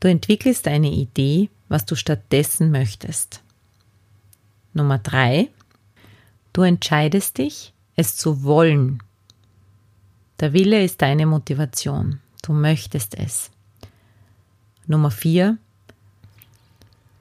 du 0.00 0.08
entwickelst 0.08 0.66
eine 0.66 0.90
Idee, 0.90 1.50
was 1.68 1.84
du 1.84 1.94
stattdessen 1.94 2.70
möchtest. 2.70 3.43
Nummer 4.74 4.98
drei, 4.98 5.50
du 6.52 6.62
entscheidest 6.62 7.38
dich, 7.38 7.72
es 7.94 8.16
zu 8.16 8.42
wollen. 8.42 9.00
Der 10.40 10.52
Wille 10.52 10.82
ist 10.82 11.00
deine 11.00 11.26
Motivation. 11.26 12.18
Du 12.42 12.52
möchtest 12.52 13.14
es. 13.14 13.52
Nummer 14.86 15.12
vier, 15.12 15.58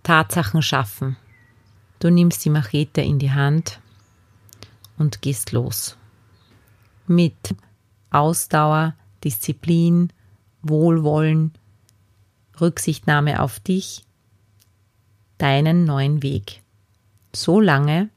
Tatsachen 0.01 0.63
schaffen. 0.63 1.15
Du 1.99 2.09
nimmst 2.09 2.43
die 2.43 2.49
Machete 2.49 3.01
in 3.01 3.19
die 3.19 3.31
Hand 3.31 3.79
und 4.97 5.21
gehst 5.21 5.51
los. 5.51 5.95
Mit 7.05 7.55
Ausdauer, 8.09 8.95
Disziplin, 9.23 10.11
Wohlwollen, 10.63 11.53
Rücksichtnahme 12.59 13.41
auf 13.41 13.59
dich, 13.59 14.03
deinen 15.37 15.85
neuen 15.85 16.23
Weg 16.23 16.62
so 17.35 17.59
lange, 17.59 18.09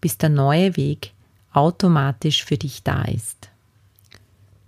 bis 0.00 0.18
der 0.18 0.28
neue 0.28 0.76
Weg 0.76 1.12
automatisch 1.52 2.44
für 2.44 2.56
dich 2.56 2.82
da 2.82 3.02
ist. 3.02 3.50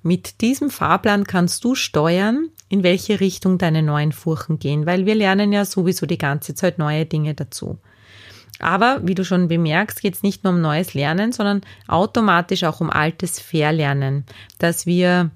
Mit 0.02 0.40
diesem 0.40 0.70
Fahrplan 0.70 1.24
kannst 1.24 1.64
du 1.64 1.74
steuern, 1.74 2.50
in 2.68 2.82
welche 2.82 3.18
Richtung 3.20 3.58
deine 3.58 3.82
neuen 3.82 4.12
Furchen 4.12 4.58
gehen, 4.58 4.86
weil 4.86 5.04
wir 5.04 5.14
lernen 5.14 5.52
ja 5.52 5.64
sowieso 5.64 6.06
die 6.06 6.18
ganze 6.18 6.54
Zeit 6.54 6.78
neue 6.78 7.06
Dinge 7.06 7.34
dazu. 7.34 7.78
Aber 8.58 9.00
wie 9.02 9.14
du 9.14 9.24
schon 9.24 9.48
bemerkst, 9.48 10.00
geht 10.00 10.14
es 10.14 10.22
nicht 10.22 10.44
nur 10.44 10.52
um 10.52 10.60
neues 10.60 10.94
Lernen, 10.94 11.32
sondern 11.32 11.60
automatisch 11.88 12.64
auch 12.64 12.80
um 12.80 12.90
altes 12.90 13.40
Verlernen, 13.40 14.24
dass 14.58 14.86
wir 14.86 15.30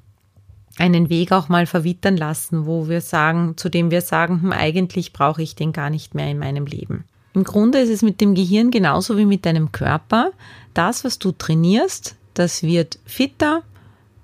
einen 0.79 1.11
Weg 1.11 1.33
auch 1.33 1.49
mal 1.49 1.67
verwittern 1.67 2.17
lassen, 2.17 2.65
wo 2.65 2.89
wir 2.89 3.01
sagen, 3.01 3.57
zu 3.57 3.69
dem 3.69 3.91
wir 3.91 4.01
sagen, 4.01 4.41
hm, 4.43 4.53
eigentlich 4.53 5.13
brauche 5.13 5.43
ich 5.43 5.55
den 5.55 5.73
gar 5.73 5.91
nicht 5.91 6.15
mehr 6.15 6.31
in 6.31 6.39
meinem 6.39 6.65
Leben. 6.65 7.05
Im 7.33 7.45
Grunde 7.45 7.79
ist 7.79 7.91
es 7.91 8.03
mit 8.03 8.21
dem 8.21 8.35
Gehirn 8.35 8.71
genauso 8.71 9.17
wie 9.17 9.25
mit 9.25 9.47
deinem 9.47 9.73
Körper. 9.73 10.33
Das, 10.75 11.05
was 11.05 11.19
du 11.19 11.33
trainierst, 11.33 12.17
das 12.35 12.63
wird 12.63 12.99
fitter. 13.05 13.63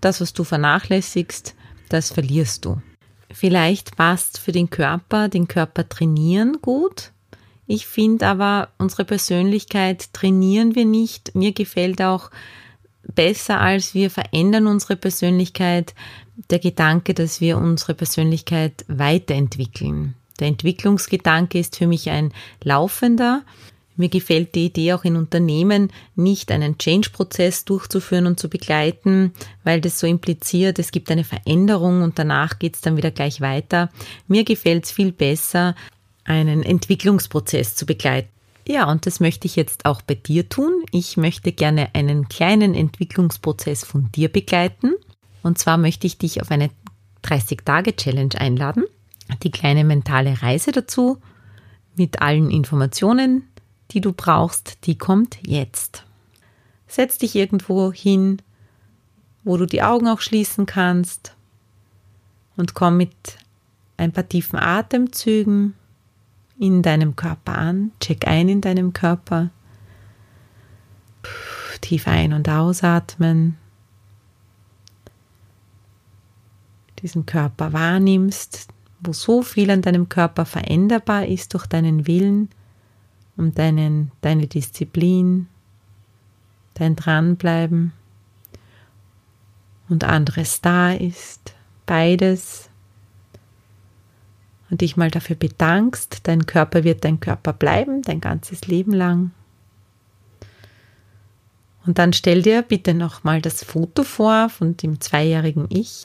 Das, 0.00 0.20
was 0.20 0.32
du 0.32 0.44
vernachlässigst, 0.44 1.54
das 1.88 2.10
verlierst 2.10 2.64
du. 2.64 2.80
Vielleicht 3.32 3.96
passt 3.96 4.38
für 4.38 4.52
den 4.52 4.70
Körper, 4.70 5.28
den 5.28 5.48
Körper 5.48 5.88
trainieren 5.88 6.58
gut. 6.62 7.12
Ich 7.66 7.86
finde 7.86 8.26
aber, 8.26 8.68
unsere 8.78 9.04
Persönlichkeit 9.04 10.12
trainieren 10.12 10.74
wir 10.74 10.84
nicht. 10.84 11.34
Mir 11.34 11.52
gefällt 11.52 12.00
auch 12.00 12.30
besser, 13.02 13.60
als 13.60 13.94
wir 13.94 14.10
verändern 14.10 14.66
unsere 14.66 14.96
Persönlichkeit, 14.96 15.94
der 16.50 16.58
Gedanke, 16.58 17.14
dass 17.14 17.40
wir 17.40 17.56
unsere 17.56 17.94
Persönlichkeit 17.94 18.84
weiterentwickeln. 18.88 20.14
Der 20.36 20.48
Entwicklungsgedanke 20.48 21.58
ist 21.58 21.76
für 21.76 21.86
mich 21.86 22.10
ein 22.10 22.32
laufender. 22.62 23.42
Mir 23.96 24.10
gefällt 24.10 24.54
die 24.54 24.66
Idee 24.66 24.92
auch 24.92 25.04
in 25.04 25.16
Unternehmen 25.16 25.90
nicht 26.14 26.52
einen 26.52 26.76
Change-Prozess 26.76 27.64
durchzuführen 27.64 28.26
und 28.26 28.38
zu 28.38 28.48
begleiten, 28.50 29.32
weil 29.64 29.80
das 29.80 29.98
so 29.98 30.06
impliziert, 30.06 30.78
es 30.78 30.90
gibt 30.90 31.10
eine 31.10 31.24
Veränderung 31.24 32.02
und 32.02 32.18
danach 32.18 32.58
geht 32.58 32.74
es 32.74 32.82
dann 32.82 32.98
wieder 32.98 33.10
gleich 33.10 33.40
weiter. 33.40 33.90
Mir 34.28 34.44
gefällt 34.44 34.84
es 34.84 34.90
viel 34.90 35.12
besser, 35.12 35.74
einen 36.24 36.62
Entwicklungsprozess 36.62 37.74
zu 37.74 37.86
begleiten. 37.86 38.28
Ja, 38.68 38.90
und 38.90 39.06
das 39.06 39.20
möchte 39.20 39.46
ich 39.46 39.56
jetzt 39.56 39.86
auch 39.86 40.02
bei 40.02 40.14
dir 40.14 40.48
tun. 40.48 40.84
Ich 40.90 41.16
möchte 41.16 41.52
gerne 41.52 41.94
einen 41.94 42.28
kleinen 42.28 42.74
Entwicklungsprozess 42.74 43.84
von 43.84 44.10
dir 44.12 44.28
begleiten. 44.28 44.94
Und 45.42 45.58
zwar 45.58 45.78
möchte 45.78 46.06
ich 46.06 46.18
dich 46.18 46.42
auf 46.42 46.50
eine 46.50 46.70
30-Tage-Challenge 47.22 48.38
einladen 48.38 48.84
die 49.42 49.50
kleine 49.50 49.84
mentale 49.84 50.42
Reise 50.42 50.72
dazu 50.72 51.18
mit 51.96 52.22
allen 52.22 52.50
Informationen, 52.50 53.48
die 53.90 54.00
du 54.00 54.12
brauchst, 54.12 54.86
die 54.86 54.98
kommt 54.98 55.38
jetzt. 55.46 56.04
Setz 56.86 57.18
dich 57.18 57.34
irgendwo 57.34 57.92
hin, 57.92 58.42
wo 59.44 59.56
du 59.56 59.66
die 59.66 59.82
Augen 59.82 60.08
auch 60.08 60.20
schließen 60.20 60.66
kannst 60.66 61.34
und 62.56 62.74
komm 62.74 62.96
mit 62.96 63.38
ein 63.96 64.12
paar 64.12 64.28
tiefen 64.28 64.58
Atemzügen 64.58 65.74
in 66.58 66.82
deinem 66.82 67.16
Körper 67.16 67.56
an. 67.56 67.92
Check 68.00 68.26
ein 68.26 68.48
in 68.48 68.60
deinem 68.60 68.92
Körper. 68.92 69.50
Tief 71.80 72.08
ein- 72.08 72.32
und 72.32 72.48
ausatmen. 72.48 73.56
Diesen 77.00 77.26
Körper 77.26 77.72
wahrnimmst, 77.72 78.68
wo 79.06 79.12
so 79.12 79.42
viel 79.42 79.70
an 79.70 79.82
deinem 79.82 80.08
Körper 80.08 80.44
veränderbar 80.44 81.26
ist 81.26 81.54
durch 81.54 81.66
deinen 81.66 82.06
Willen 82.06 82.48
und 83.36 83.58
deinen, 83.58 84.10
deine 84.20 84.46
Disziplin, 84.46 85.46
dein 86.74 86.96
Dranbleiben 86.96 87.92
und 89.88 90.04
anderes 90.04 90.60
da 90.60 90.92
ist, 90.92 91.54
beides 91.86 92.68
und 94.68 94.80
dich 94.80 94.96
mal 94.96 95.10
dafür 95.10 95.36
bedankst, 95.36 96.20
dein 96.24 96.46
Körper 96.46 96.82
wird 96.82 97.04
dein 97.04 97.20
Körper 97.20 97.52
bleiben, 97.52 98.02
dein 98.02 98.20
ganzes 98.20 98.66
Leben 98.66 98.92
lang. 98.92 99.30
Und 101.86 101.98
dann 101.98 102.12
stell 102.12 102.42
dir 102.42 102.62
bitte 102.62 102.94
nochmal 102.94 103.40
das 103.40 103.62
Foto 103.62 104.02
vor 104.02 104.48
von 104.48 104.76
dem 104.76 105.00
zweijährigen 105.00 105.66
Ich 105.68 106.04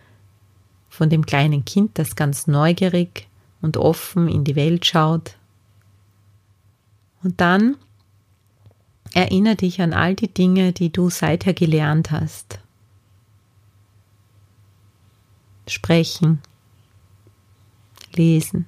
von 0.92 1.10
dem 1.10 1.26
kleinen 1.26 1.64
Kind, 1.64 1.98
das 1.98 2.18
ganz 2.18 2.48
neugierig 2.48 3.30
und 3.62 3.78
offen 3.78 4.28
in 4.28 4.44
die 4.44 4.58
Welt 4.58 4.86
schaut. 4.86 5.38
Und 7.24 7.40
dann 7.40 7.78
erinnere 9.14 9.56
dich 9.56 9.82
an 9.82 9.94
all 9.94 10.16
die 10.16 10.28
Dinge, 10.28 10.74
die 10.74 10.92
du 10.92 11.10
seither 11.10 11.54
gelernt 11.54 12.12
hast. 12.12 12.60
Sprechen, 15.66 16.42
lesen, 18.14 18.68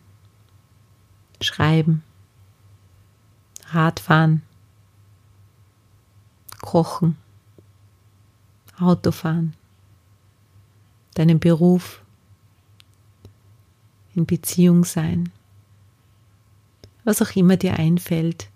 schreiben, 1.41 2.03
Radfahren, 3.67 4.43
kochen, 6.61 7.17
Autofahren, 8.79 9.55
deinen 11.15 11.41
Beruf, 11.41 12.02
in 14.15 14.25
Beziehung 14.25 14.85
sein, 14.85 15.31
was 17.03 17.21
auch 17.21 17.35
immer 17.35 17.57
dir 17.57 17.73
einfällt, 17.73 18.49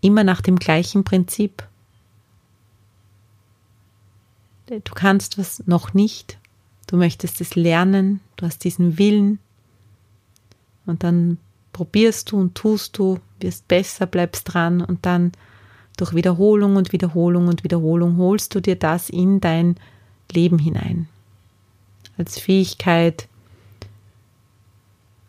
immer 0.00 0.24
nach 0.24 0.40
dem 0.40 0.56
gleichen 0.56 1.04
Prinzip. 1.04 1.66
Du 4.66 4.94
kannst 4.94 5.38
was 5.38 5.66
noch 5.66 5.92
nicht, 5.92 6.38
du 6.86 6.96
möchtest 6.96 7.40
es 7.40 7.54
lernen, 7.54 8.20
du 8.36 8.46
hast 8.46 8.64
diesen 8.64 8.98
Willen. 8.98 9.38
Und 10.86 11.04
dann 11.04 11.38
probierst 11.72 12.32
du 12.32 12.38
und 12.38 12.54
tust 12.54 12.98
du, 12.98 13.20
wirst 13.40 13.68
besser, 13.68 14.06
bleibst 14.06 14.52
dran 14.52 14.80
und 14.80 15.04
dann 15.04 15.32
durch 15.96 16.14
Wiederholung 16.14 16.76
und 16.76 16.92
Wiederholung 16.92 17.48
und 17.48 17.64
Wiederholung 17.64 18.16
holst 18.16 18.54
du 18.54 18.60
dir 18.60 18.76
das 18.76 19.10
in 19.10 19.40
dein 19.40 19.76
Leben 20.30 20.58
hinein. 20.58 21.08
Als 22.16 22.38
Fähigkeit, 22.38 23.28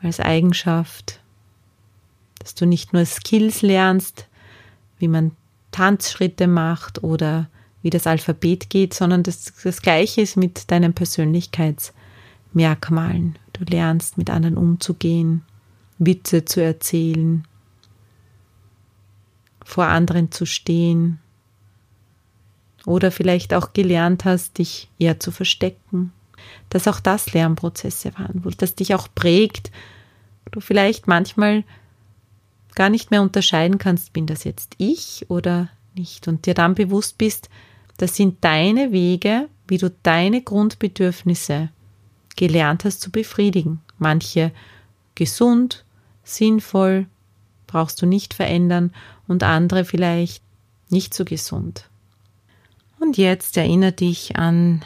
als 0.04 0.20
Eigenschaft, 0.20 1.20
dass 2.40 2.56
du 2.56 2.66
nicht 2.66 2.94
nur 2.94 3.06
Skills 3.06 3.62
lernst, 3.62 4.28
wie 5.00 5.08
man 5.08 5.32
Tanzschritte 5.72 6.48
macht 6.48 7.04
oder 7.04 7.48
wie 7.82 7.90
das 7.90 8.08
Alphabet 8.08 8.70
geht, 8.70 8.94
sondern 8.94 9.24
das, 9.24 9.54
das 9.64 9.82
Gleiche 9.82 10.22
ist 10.22 10.38
mit 10.38 10.72
deinen 10.72 10.94
Persönlichkeitsmerkmalen. 10.94 13.38
Du 13.54 13.64
lernst 13.66 14.18
mit 14.18 14.30
anderen 14.30 14.58
umzugehen, 14.58 15.44
Witze 16.00 16.46
zu 16.46 16.62
erzählen, 16.62 17.46
vor 19.64 19.86
anderen 19.86 20.32
zu 20.32 20.46
stehen 20.46 21.20
oder 22.86 23.12
vielleicht 23.12 23.54
auch 23.54 23.74
gelernt 23.74 24.26
hast, 24.26 24.58
dich 24.58 24.90
eher 25.00 25.20
zu 25.20 25.32
verstecken, 25.32 26.12
dass 26.70 26.88
auch 26.88 27.00
das 27.00 27.34
Lernprozesse 27.34 28.14
waren, 28.18 28.44
wo 28.44 28.50
das 28.50 28.76
dich 28.76 28.96
auch 28.96 29.08
prägt, 29.14 29.72
du 30.52 30.60
vielleicht 30.60 31.08
manchmal 31.08 31.64
gar 32.76 32.90
nicht 32.90 33.12
mehr 33.12 33.22
unterscheiden 33.22 33.78
kannst, 33.78 34.14
bin 34.14 34.26
das 34.26 34.44
jetzt 34.44 34.76
ich 34.78 35.26
oder 35.30 35.70
nicht 35.96 36.28
und 36.28 36.46
dir 36.46 36.54
dann 36.54 36.76
bewusst 36.76 37.18
bist, 37.18 37.50
das 37.98 38.16
sind 38.16 38.44
deine 38.44 38.92
Wege, 38.92 39.48
wie 39.68 39.78
du 39.78 39.92
deine 40.04 40.42
Grundbedürfnisse 40.42 41.70
gelernt 42.36 42.84
hast 42.84 43.02
zu 43.02 43.12
befriedigen. 43.12 43.82
Manche 44.00 44.52
gesund, 45.16 45.86
sinnvoll, 46.24 47.06
brauchst 47.68 48.02
du 48.02 48.06
nicht 48.06 48.34
verändern 48.34 48.92
und 49.28 49.44
andere 49.44 49.86
vielleicht 49.86 50.44
nicht 50.90 51.14
so 51.14 51.26
gesund. 51.26 51.90
Und 53.00 53.18
jetzt 53.18 53.58
erinnere 53.58 53.92
dich 53.92 54.36
an 54.38 54.84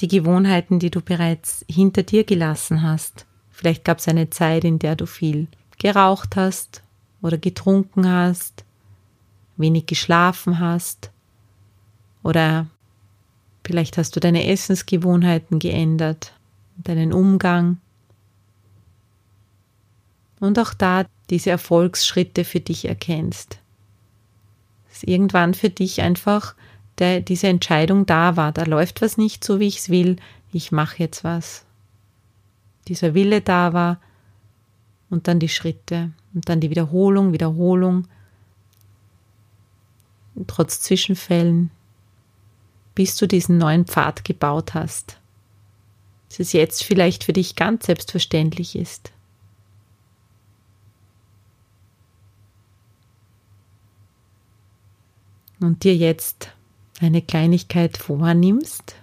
die 0.00 0.08
Gewohnheiten, 0.08 0.78
die 0.78 0.90
du 0.90 1.00
bereits 1.00 1.64
hinter 1.68 2.02
dir 2.02 2.24
gelassen 2.24 2.82
hast. 2.82 3.26
Vielleicht 3.54 3.84
gab 3.84 3.98
es 3.98 4.08
eine 4.08 4.30
Zeit, 4.30 4.64
in 4.64 4.80
der 4.80 4.96
du 4.96 5.06
viel 5.06 5.46
geraucht 5.78 6.34
hast 6.34 6.82
oder 7.22 7.38
getrunken 7.38 8.10
hast, 8.10 8.64
wenig 9.56 9.86
geschlafen 9.86 10.58
hast 10.58 11.12
oder 12.24 12.66
vielleicht 13.62 13.96
hast 13.96 14.16
du 14.16 14.20
deine 14.20 14.48
Essensgewohnheiten 14.48 15.60
geändert, 15.60 16.32
deinen 16.78 17.12
Umgang. 17.12 17.78
Und 20.40 20.58
auch 20.58 20.74
da 20.74 21.06
diese 21.30 21.50
Erfolgsschritte 21.50 22.44
für 22.44 22.60
dich 22.60 22.86
erkennst. 22.86 23.60
Dass 24.88 25.04
irgendwann 25.04 25.54
für 25.54 25.70
dich 25.70 26.02
einfach 26.02 26.56
der, 26.98 27.20
diese 27.20 27.46
Entscheidung 27.46 28.04
da 28.04 28.36
war, 28.36 28.50
da 28.50 28.64
läuft 28.64 29.00
was 29.00 29.16
nicht 29.16 29.44
so, 29.44 29.60
wie 29.60 29.68
ich 29.68 29.78
es 29.78 29.90
will, 29.90 30.16
ich 30.52 30.72
mache 30.72 30.98
jetzt 30.98 31.22
was 31.22 31.64
dieser 32.88 33.14
Wille 33.14 33.40
da 33.40 33.72
war 33.72 34.00
und 35.10 35.28
dann 35.28 35.38
die 35.38 35.48
Schritte 35.48 36.12
und 36.34 36.48
dann 36.48 36.60
die 36.60 36.70
Wiederholung, 36.70 37.32
Wiederholung, 37.32 38.08
trotz 40.46 40.80
Zwischenfällen, 40.80 41.70
bis 42.94 43.16
du 43.16 43.26
diesen 43.26 43.58
neuen 43.58 43.86
Pfad 43.86 44.24
gebaut 44.24 44.74
hast, 44.74 45.18
dass 46.28 46.40
es 46.40 46.52
jetzt 46.52 46.82
vielleicht 46.84 47.24
für 47.24 47.32
dich 47.32 47.56
ganz 47.56 47.86
selbstverständlich 47.86 48.76
ist. 48.76 49.12
Und 55.60 55.84
dir 55.84 55.96
jetzt 55.96 56.52
eine 57.00 57.22
Kleinigkeit 57.22 57.96
vornimmst, 57.96 58.96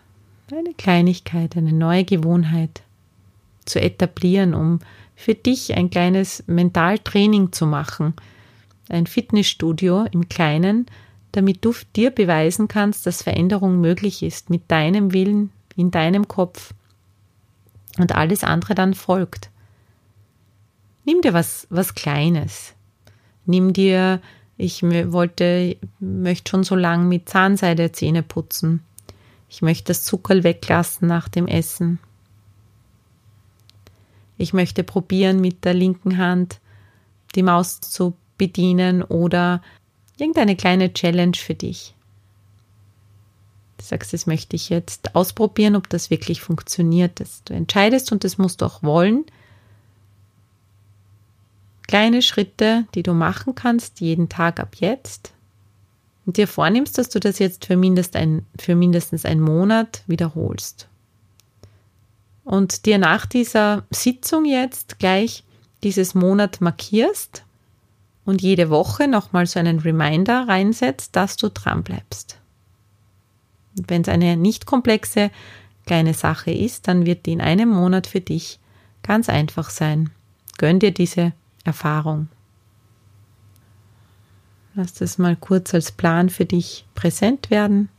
eine 0.52 0.74
Kleinigkeit, 0.74 1.58
eine 1.58 1.74
neue 1.74 2.04
Gewohnheit, 2.04 2.84
zu 3.65 3.82
etablieren, 3.82 4.54
um 4.54 4.80
für 5.15 5.36
dich 5.36 5.76
ein 5.76 5.89
kleines 5.89 6.43
Mentaltraining 6.47 7.52
zu 7.52 7.65
machen, 7.67 8.13
ein 8.89 9.08
Fitnessstudio 9.08 10.06
im 10.12 10.30
Kleinen, 10.30 10.88
damit 11.32 11.63
du 11.63 11.74
dir 11.95 12.12
beweisen 12.12 12.67
kannst, 12.67 13.06
dass 13.06 13.24
Veränderung 13.24 13.80
möglich 13.80 14.24
ist 14.24 14.50
mit 14.50 14.69
deinem 14.69 15.13
Willen 15.13 15.52
in 15.76 15.91
deinem 15.91 16.28
Kopf 16.28 16.74
und 17.97 18.13
alles 18.15 18.43
andere 18.43 18.76
dann 18.76 18.93
folgt. 18.93 19.50
Nimm 21.06 21.21
dir 21.21 21.34
was, 21.34 21.67
was 21.69 21.95
Kleines. 21.95 22.74
Nimm 23.45 23.74
dir, 23.74 24.21
ich 24.58 24.84
wollte, 24.84 25.78
möchte 26.00 26.52
schon 26.52 26.63
so 26.63 26.76
lang 26.76 27.08
mit 27.08 27.28
Zahnseide 27.28 27.91
Zähne 27.91 28.24
putzen. 28.24 28.84
Ich 29.50 29.62
möchte 29.62 29.86
das 29.86 30.04
Zuckerl 30.04 30.43
weglassen 30.43 31.08
nach 31.08 31.28
dem 31.28 31.47
Essen. 31.47 32.00
Ich 34.41 34.54
möchte 34.54 34.84
probieren, 34.84 35.39
mit 35.39 35.65
der 35.65 35.75
linken 35.75 36.17
Hand 36.17 36.60
die 37.36 37.43
Maus 37.43 37.80
zu 37.80 38.15
bedienen 38.39 39.04
oder 39.04 39.62
irgendeine 40.17 40.56
kleine 40.56 40.91
Challenge 40.93 41.38
für 41.38 41.54
dich. 41.54 41.93
Du 43.77 43.86
sagst, 43.86 44.13
das 44.13 44.25
möchte 44.25 44.56
ich 44.56 44.69
jetzt 44.69 45.13
ausprobieren, 45.13 45.75
ob 45.75 45.89
das 45.89 46.10
wirklich 46.10 46.41
funktioniert. 46.41 47.19
Dass 47.19 47.43
du 47.43 47.54
entscheidest 47.54 48.12
und 48.12 48.23
das 48.23 48.39
musst 48.39 48.62
du 48.62 48.65
auch 48.65 48.82
wollen. 48.82 49.25
Kleine 51.88 52.23
Schritte, 52.23 52.86
die 52.95 53.04
du 53.04 53.13
machen 53.13 53.54
kannst, 53.54 54.01
jeden 54.01 54.27
Tag 54.27 54.60
ab 54.60 54.75
jetzt. 54.80 55.34
Und 56.25 56.38
dir 56.38 56.47
vornimmst, 56.47 56.97
dass 56.97 57.10
du 57.10 57.19
das 57.19 57.38
jetzt 57.38 57.65
für, 57.65 57.77
mindest 57.77 58.15
ein, 58.15 58.47
für 58.60 58.75
mindestens 58.75 59.23
einen 59.23 59.41
Monat 59.41 60.04
wiederholst 60.08 60.88
und 62.43 62.86
dir 62.86 62.97
nach 62.97 63.25
dieser 63.25 63.84
Sitzung 63.89 64.45
jetzt 64.45 64.99
gleich 64.99 65.43
dieses 65.84 66.15
Monat 66.15 66.62
markierst 66.62 67.43
und 68.25 68.41
jede 68.41 68.69
Woche 68.69 69.08
nochmal 69.08 69.47
so 69.47 69.60
einen 69.60 69.80
Reminder 69.80 70.47
reinsetzt, 70.47 71.15
dass 71.15 71.38
du 71.38 71.49
dran 71.49 71.84
bleibst. 71.84 72.38
Wenn 73.75 74.01
es 74.01 74.10
eine 74.10 74.38
nicht 74.38 74.65
komplexe 74.65 75.32
kleine 75.86 76.13
Sache 76.13 76.51
ist, 76.51 76.88
dann 76.88 77.06
wird 77.06 77.25
die 77.25 77.34
in 77.34 77.41
einem 77.41 77.69
Monat 77.69 78.08
für 78.08 78.21
dich 78.21 78.60
ganz 79.04 79.30
einfach 79.30 79.69
sein. 79.69 80.12
Gönn 80.58 80.80
dir 80.80 80.91
diese 80.91 81.34
Erfahrung. 81.63 82.27
Lass 84.75 84.93
das 84.93 85.17
mal 85.17 85.36
kurz 85.36 85.73
als 85.73 85.91
Plan 85.91 86.30
für 86.30 86.45
dich 86.45 86.86
präsent 86.95 87.49
werden. 87.49 87.89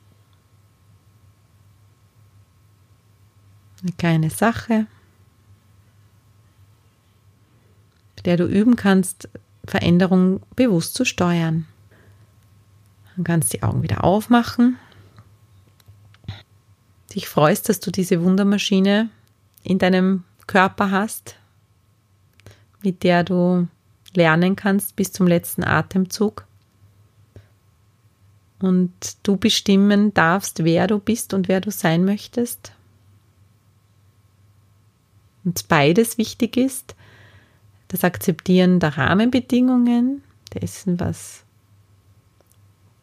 Eine 3.83 3.92
kleine 3.99 4.31
Sache, 4.31 4.87
mit 8.14 8.27
der 8.27 8.37
du 8.37 8.47
üben 8.47 8.77
kannst, 8.77 9.29
Veränderung 9.64 10.40
bewusst 10.55 10.95
zu 10.95 11.05
steuern. 11.05 11.66
Du 13.16 13.25
kannst 13.25 13.53
die 13.53 13.64
Augen 13.64 13.83
wieder 13.83 14.05
aufmachen. 14.05 14.79
Dich 17.12 17.29
freust, 17.29 17.68
dass 17.68 17.81
du 17.81 17.90
diese 17.90 18.23
Wundermaschine 18.23 19.11
in 19.64 19.79
deinem 19.79 20.23
Körper 20.47 20.92
hast, 20.92 21.37
mit 22.83 23.03
der 23.03 23.25
du 23.25 23.66
lernen 24.14 24.55
kannst 24.55 24.95
bis 24.95 25.12
zum 25.12 25.27
letzten 25.27 25.64
Atemzug. 25.64 26.47
Und 28.61 28.92
du 29.25 29.37
bestimmen 29.37 30.14
darfst, 30.14 30.62
wer 30.62 30.87
du 30.87 31.01
bist 31.01 31.35
und 31.35 31.49
wer 31.49 31.61
du 31.61 31.73
sein 31.73 32.05
möchtest 32.05 32.73
und 35.44 35.68
beides 35.68 36.18
wichtig 36.18 36.57
ist, 36.57 36.94
das 37.88 38.05
Akzeptieren 38.05 38.81
der 38.81 38.96
Rahmenbedingungen, 38.96 40.22
dessen, 40.55 40.98
was 40.98 41.44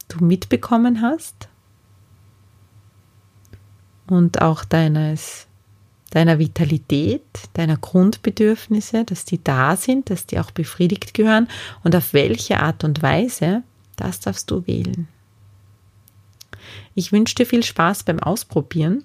du 0.08 0.24
mitbekommen 0.24 1.02
hast 1.02 1.48
und 4.08 4.42
auch 4.42 4.66
deines, 4.66 5.48
deiner 6.10 6.40
Vitalität, 6.40 7.22
deiner 7.54 7.78
Grundbedürfnisse, 7.78 9.06
dass 9.06 9.26
die 9.26 9.44
da 9.44 9.76
sind, 9.76 10.10
dass 10.10 10.26
die 10.26 10.40
auch 10.40 10.52
befriedigt 10.52 11.14
gehören 11.14 11.48
und 11.84 11.96
auf 11.96 12.14
welche 12.14 12.60
Art 12.60 12.84
und 12.84 13.02
Weise, 13.02 13.64
das 13.96 14.20
darfst 14.20 14.50
du 14.50 14.66
wählen. 14.66 15.08
Ich 16.96 17.12
wünsche 17.12 17.36
dir 17.36 17.46
viel 17.46 17.64
Spaß 17.64 18.04
beim 18.04 18.20
Ausprobieren. 18.20 19.04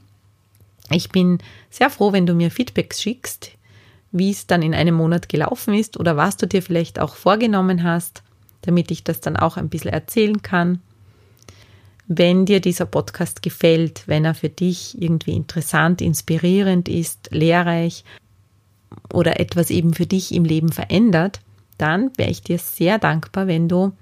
Ich 0.90 1.11
bin 1.11 1.38
sehr 1.70 1.90
froh, 1.90 2.12
wenn 2.12 2.27
du 2.27 2.35
mir 2.35 2.51
Feedbacks 2.51 3.03
schickst, 3.03 3.53
wie 4.12 4.31
es 4.31 4.47
dann 4.47 4.62
in 4.62 4.75
einem 4.75 4.94
Monat 4.94 5.29
gelaufen 5.29 5.75
ist 5.75 5.99
oder 5.99 6.16
was 6.16 6.37
du 6.37 6.47
dir 6.47 6.62
vielleicht 6.62 7.01
auch 7.01 7.16
vorgenommen 7.16 7.83
hast, 7.83 8.23
damit 8.62 8.90
ich 8.90 9.05
das 9.05 9.20
dann 9.20 9.37
auch 9.37 9.57
ein 9.57 9.68
bisschen 9.68 9.92
erzählen 9.92 10.42
kann. 10.42 10.81
Wenn 12.07 12.44
dir 12.44 12.61
dieser 12.61 12.85
Podcast 12.85 13.42
gefällt, 13.42 14.05
wenn 14.07 14.25
er 14.25 14.35
für 14.35 14.51
dich 14.51 15.01
irgendwie 15.01 15.33
interessant, 15.33 16.03
inspirierend 16.03 16.88
ist, 16.88 17.31
lehrreich 17.33 18.05
oder 19.12 19.40
etwas 19.40 19.70
eben 19.70 19.94
für 19.94 20.07
dich 20.07 20.35
im 20.35 20.44
Leben 20.44 20.70
verändert, 20.70 21.40
dann 21.79 22.11
wäre 22.16 22.31
ich 22.31 22.42
dir 22.42 22.59
sehr 22.59 22.99
dankbar, 22.99 23.47
wenn 23.47 23.68
du 23.68 23.92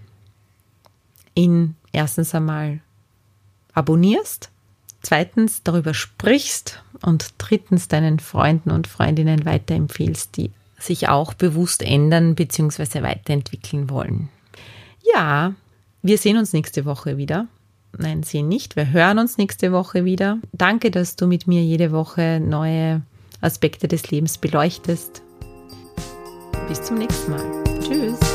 ihn 1.35 1.77
erstens 1.93 2.35
einmal 2.35 2.81
abonnierst, 3.73 4.51
zweitens 5.03 5.63
darüber 5.63 5.95
sprichst 5.95 6.83
und 7.03 7.35
drittens 7.39 7.89
deinen 7.89 8.19
Freunden 8.19 8.71
und 8.71 8.87
Freundinnen 8.87 9.45
weiterempfehlst, 9.45 10.37
die 10.37 10.51
sich 10.79 11.09
auch 11.09 11.35
bewusst 11.35 11.83
ändern 11.83 12.35
bzw. 12.35 13.03
weiterentwickeln 13.03 13.91
wollen. 13.91 14.29
Ja, 15.15 15.55
wir 16.03 16.19
sehen 16.19 16.37
uns 16.37 16.53
nächste 16.53 16.85
Woche 16.85 17.17
wieder. 17.17 17.47
Nein, 17.97 18.23
sehen 18.23 18.49
nicht. 18.49 18.77
Wir 18.77 18.91
hören 18.91 19.19
uns 19.19 19.37
nächste 19.37 19.73
Woche 19.73 20.05
wieder. 20.05 20.39
Danke, 20.53 20.91
dass 20.91 21.17
du 21.17 21.27
mit 21.27 21.47
mir 21.47 21.63
jede 21.63 21.93
Woche 21.93 22.41
neue 22.41 23.03
Aspekte 23.41 23.87
des 23.87 24.11
Lebens 24.11 24.39
beleuchtest. 24.39 25.23
Bis 26.69 26.83
zum 26.83 26.99
nächsten 26.99 27.33
Mal. 27.33 27.65
Tschüss. 27.81 28.32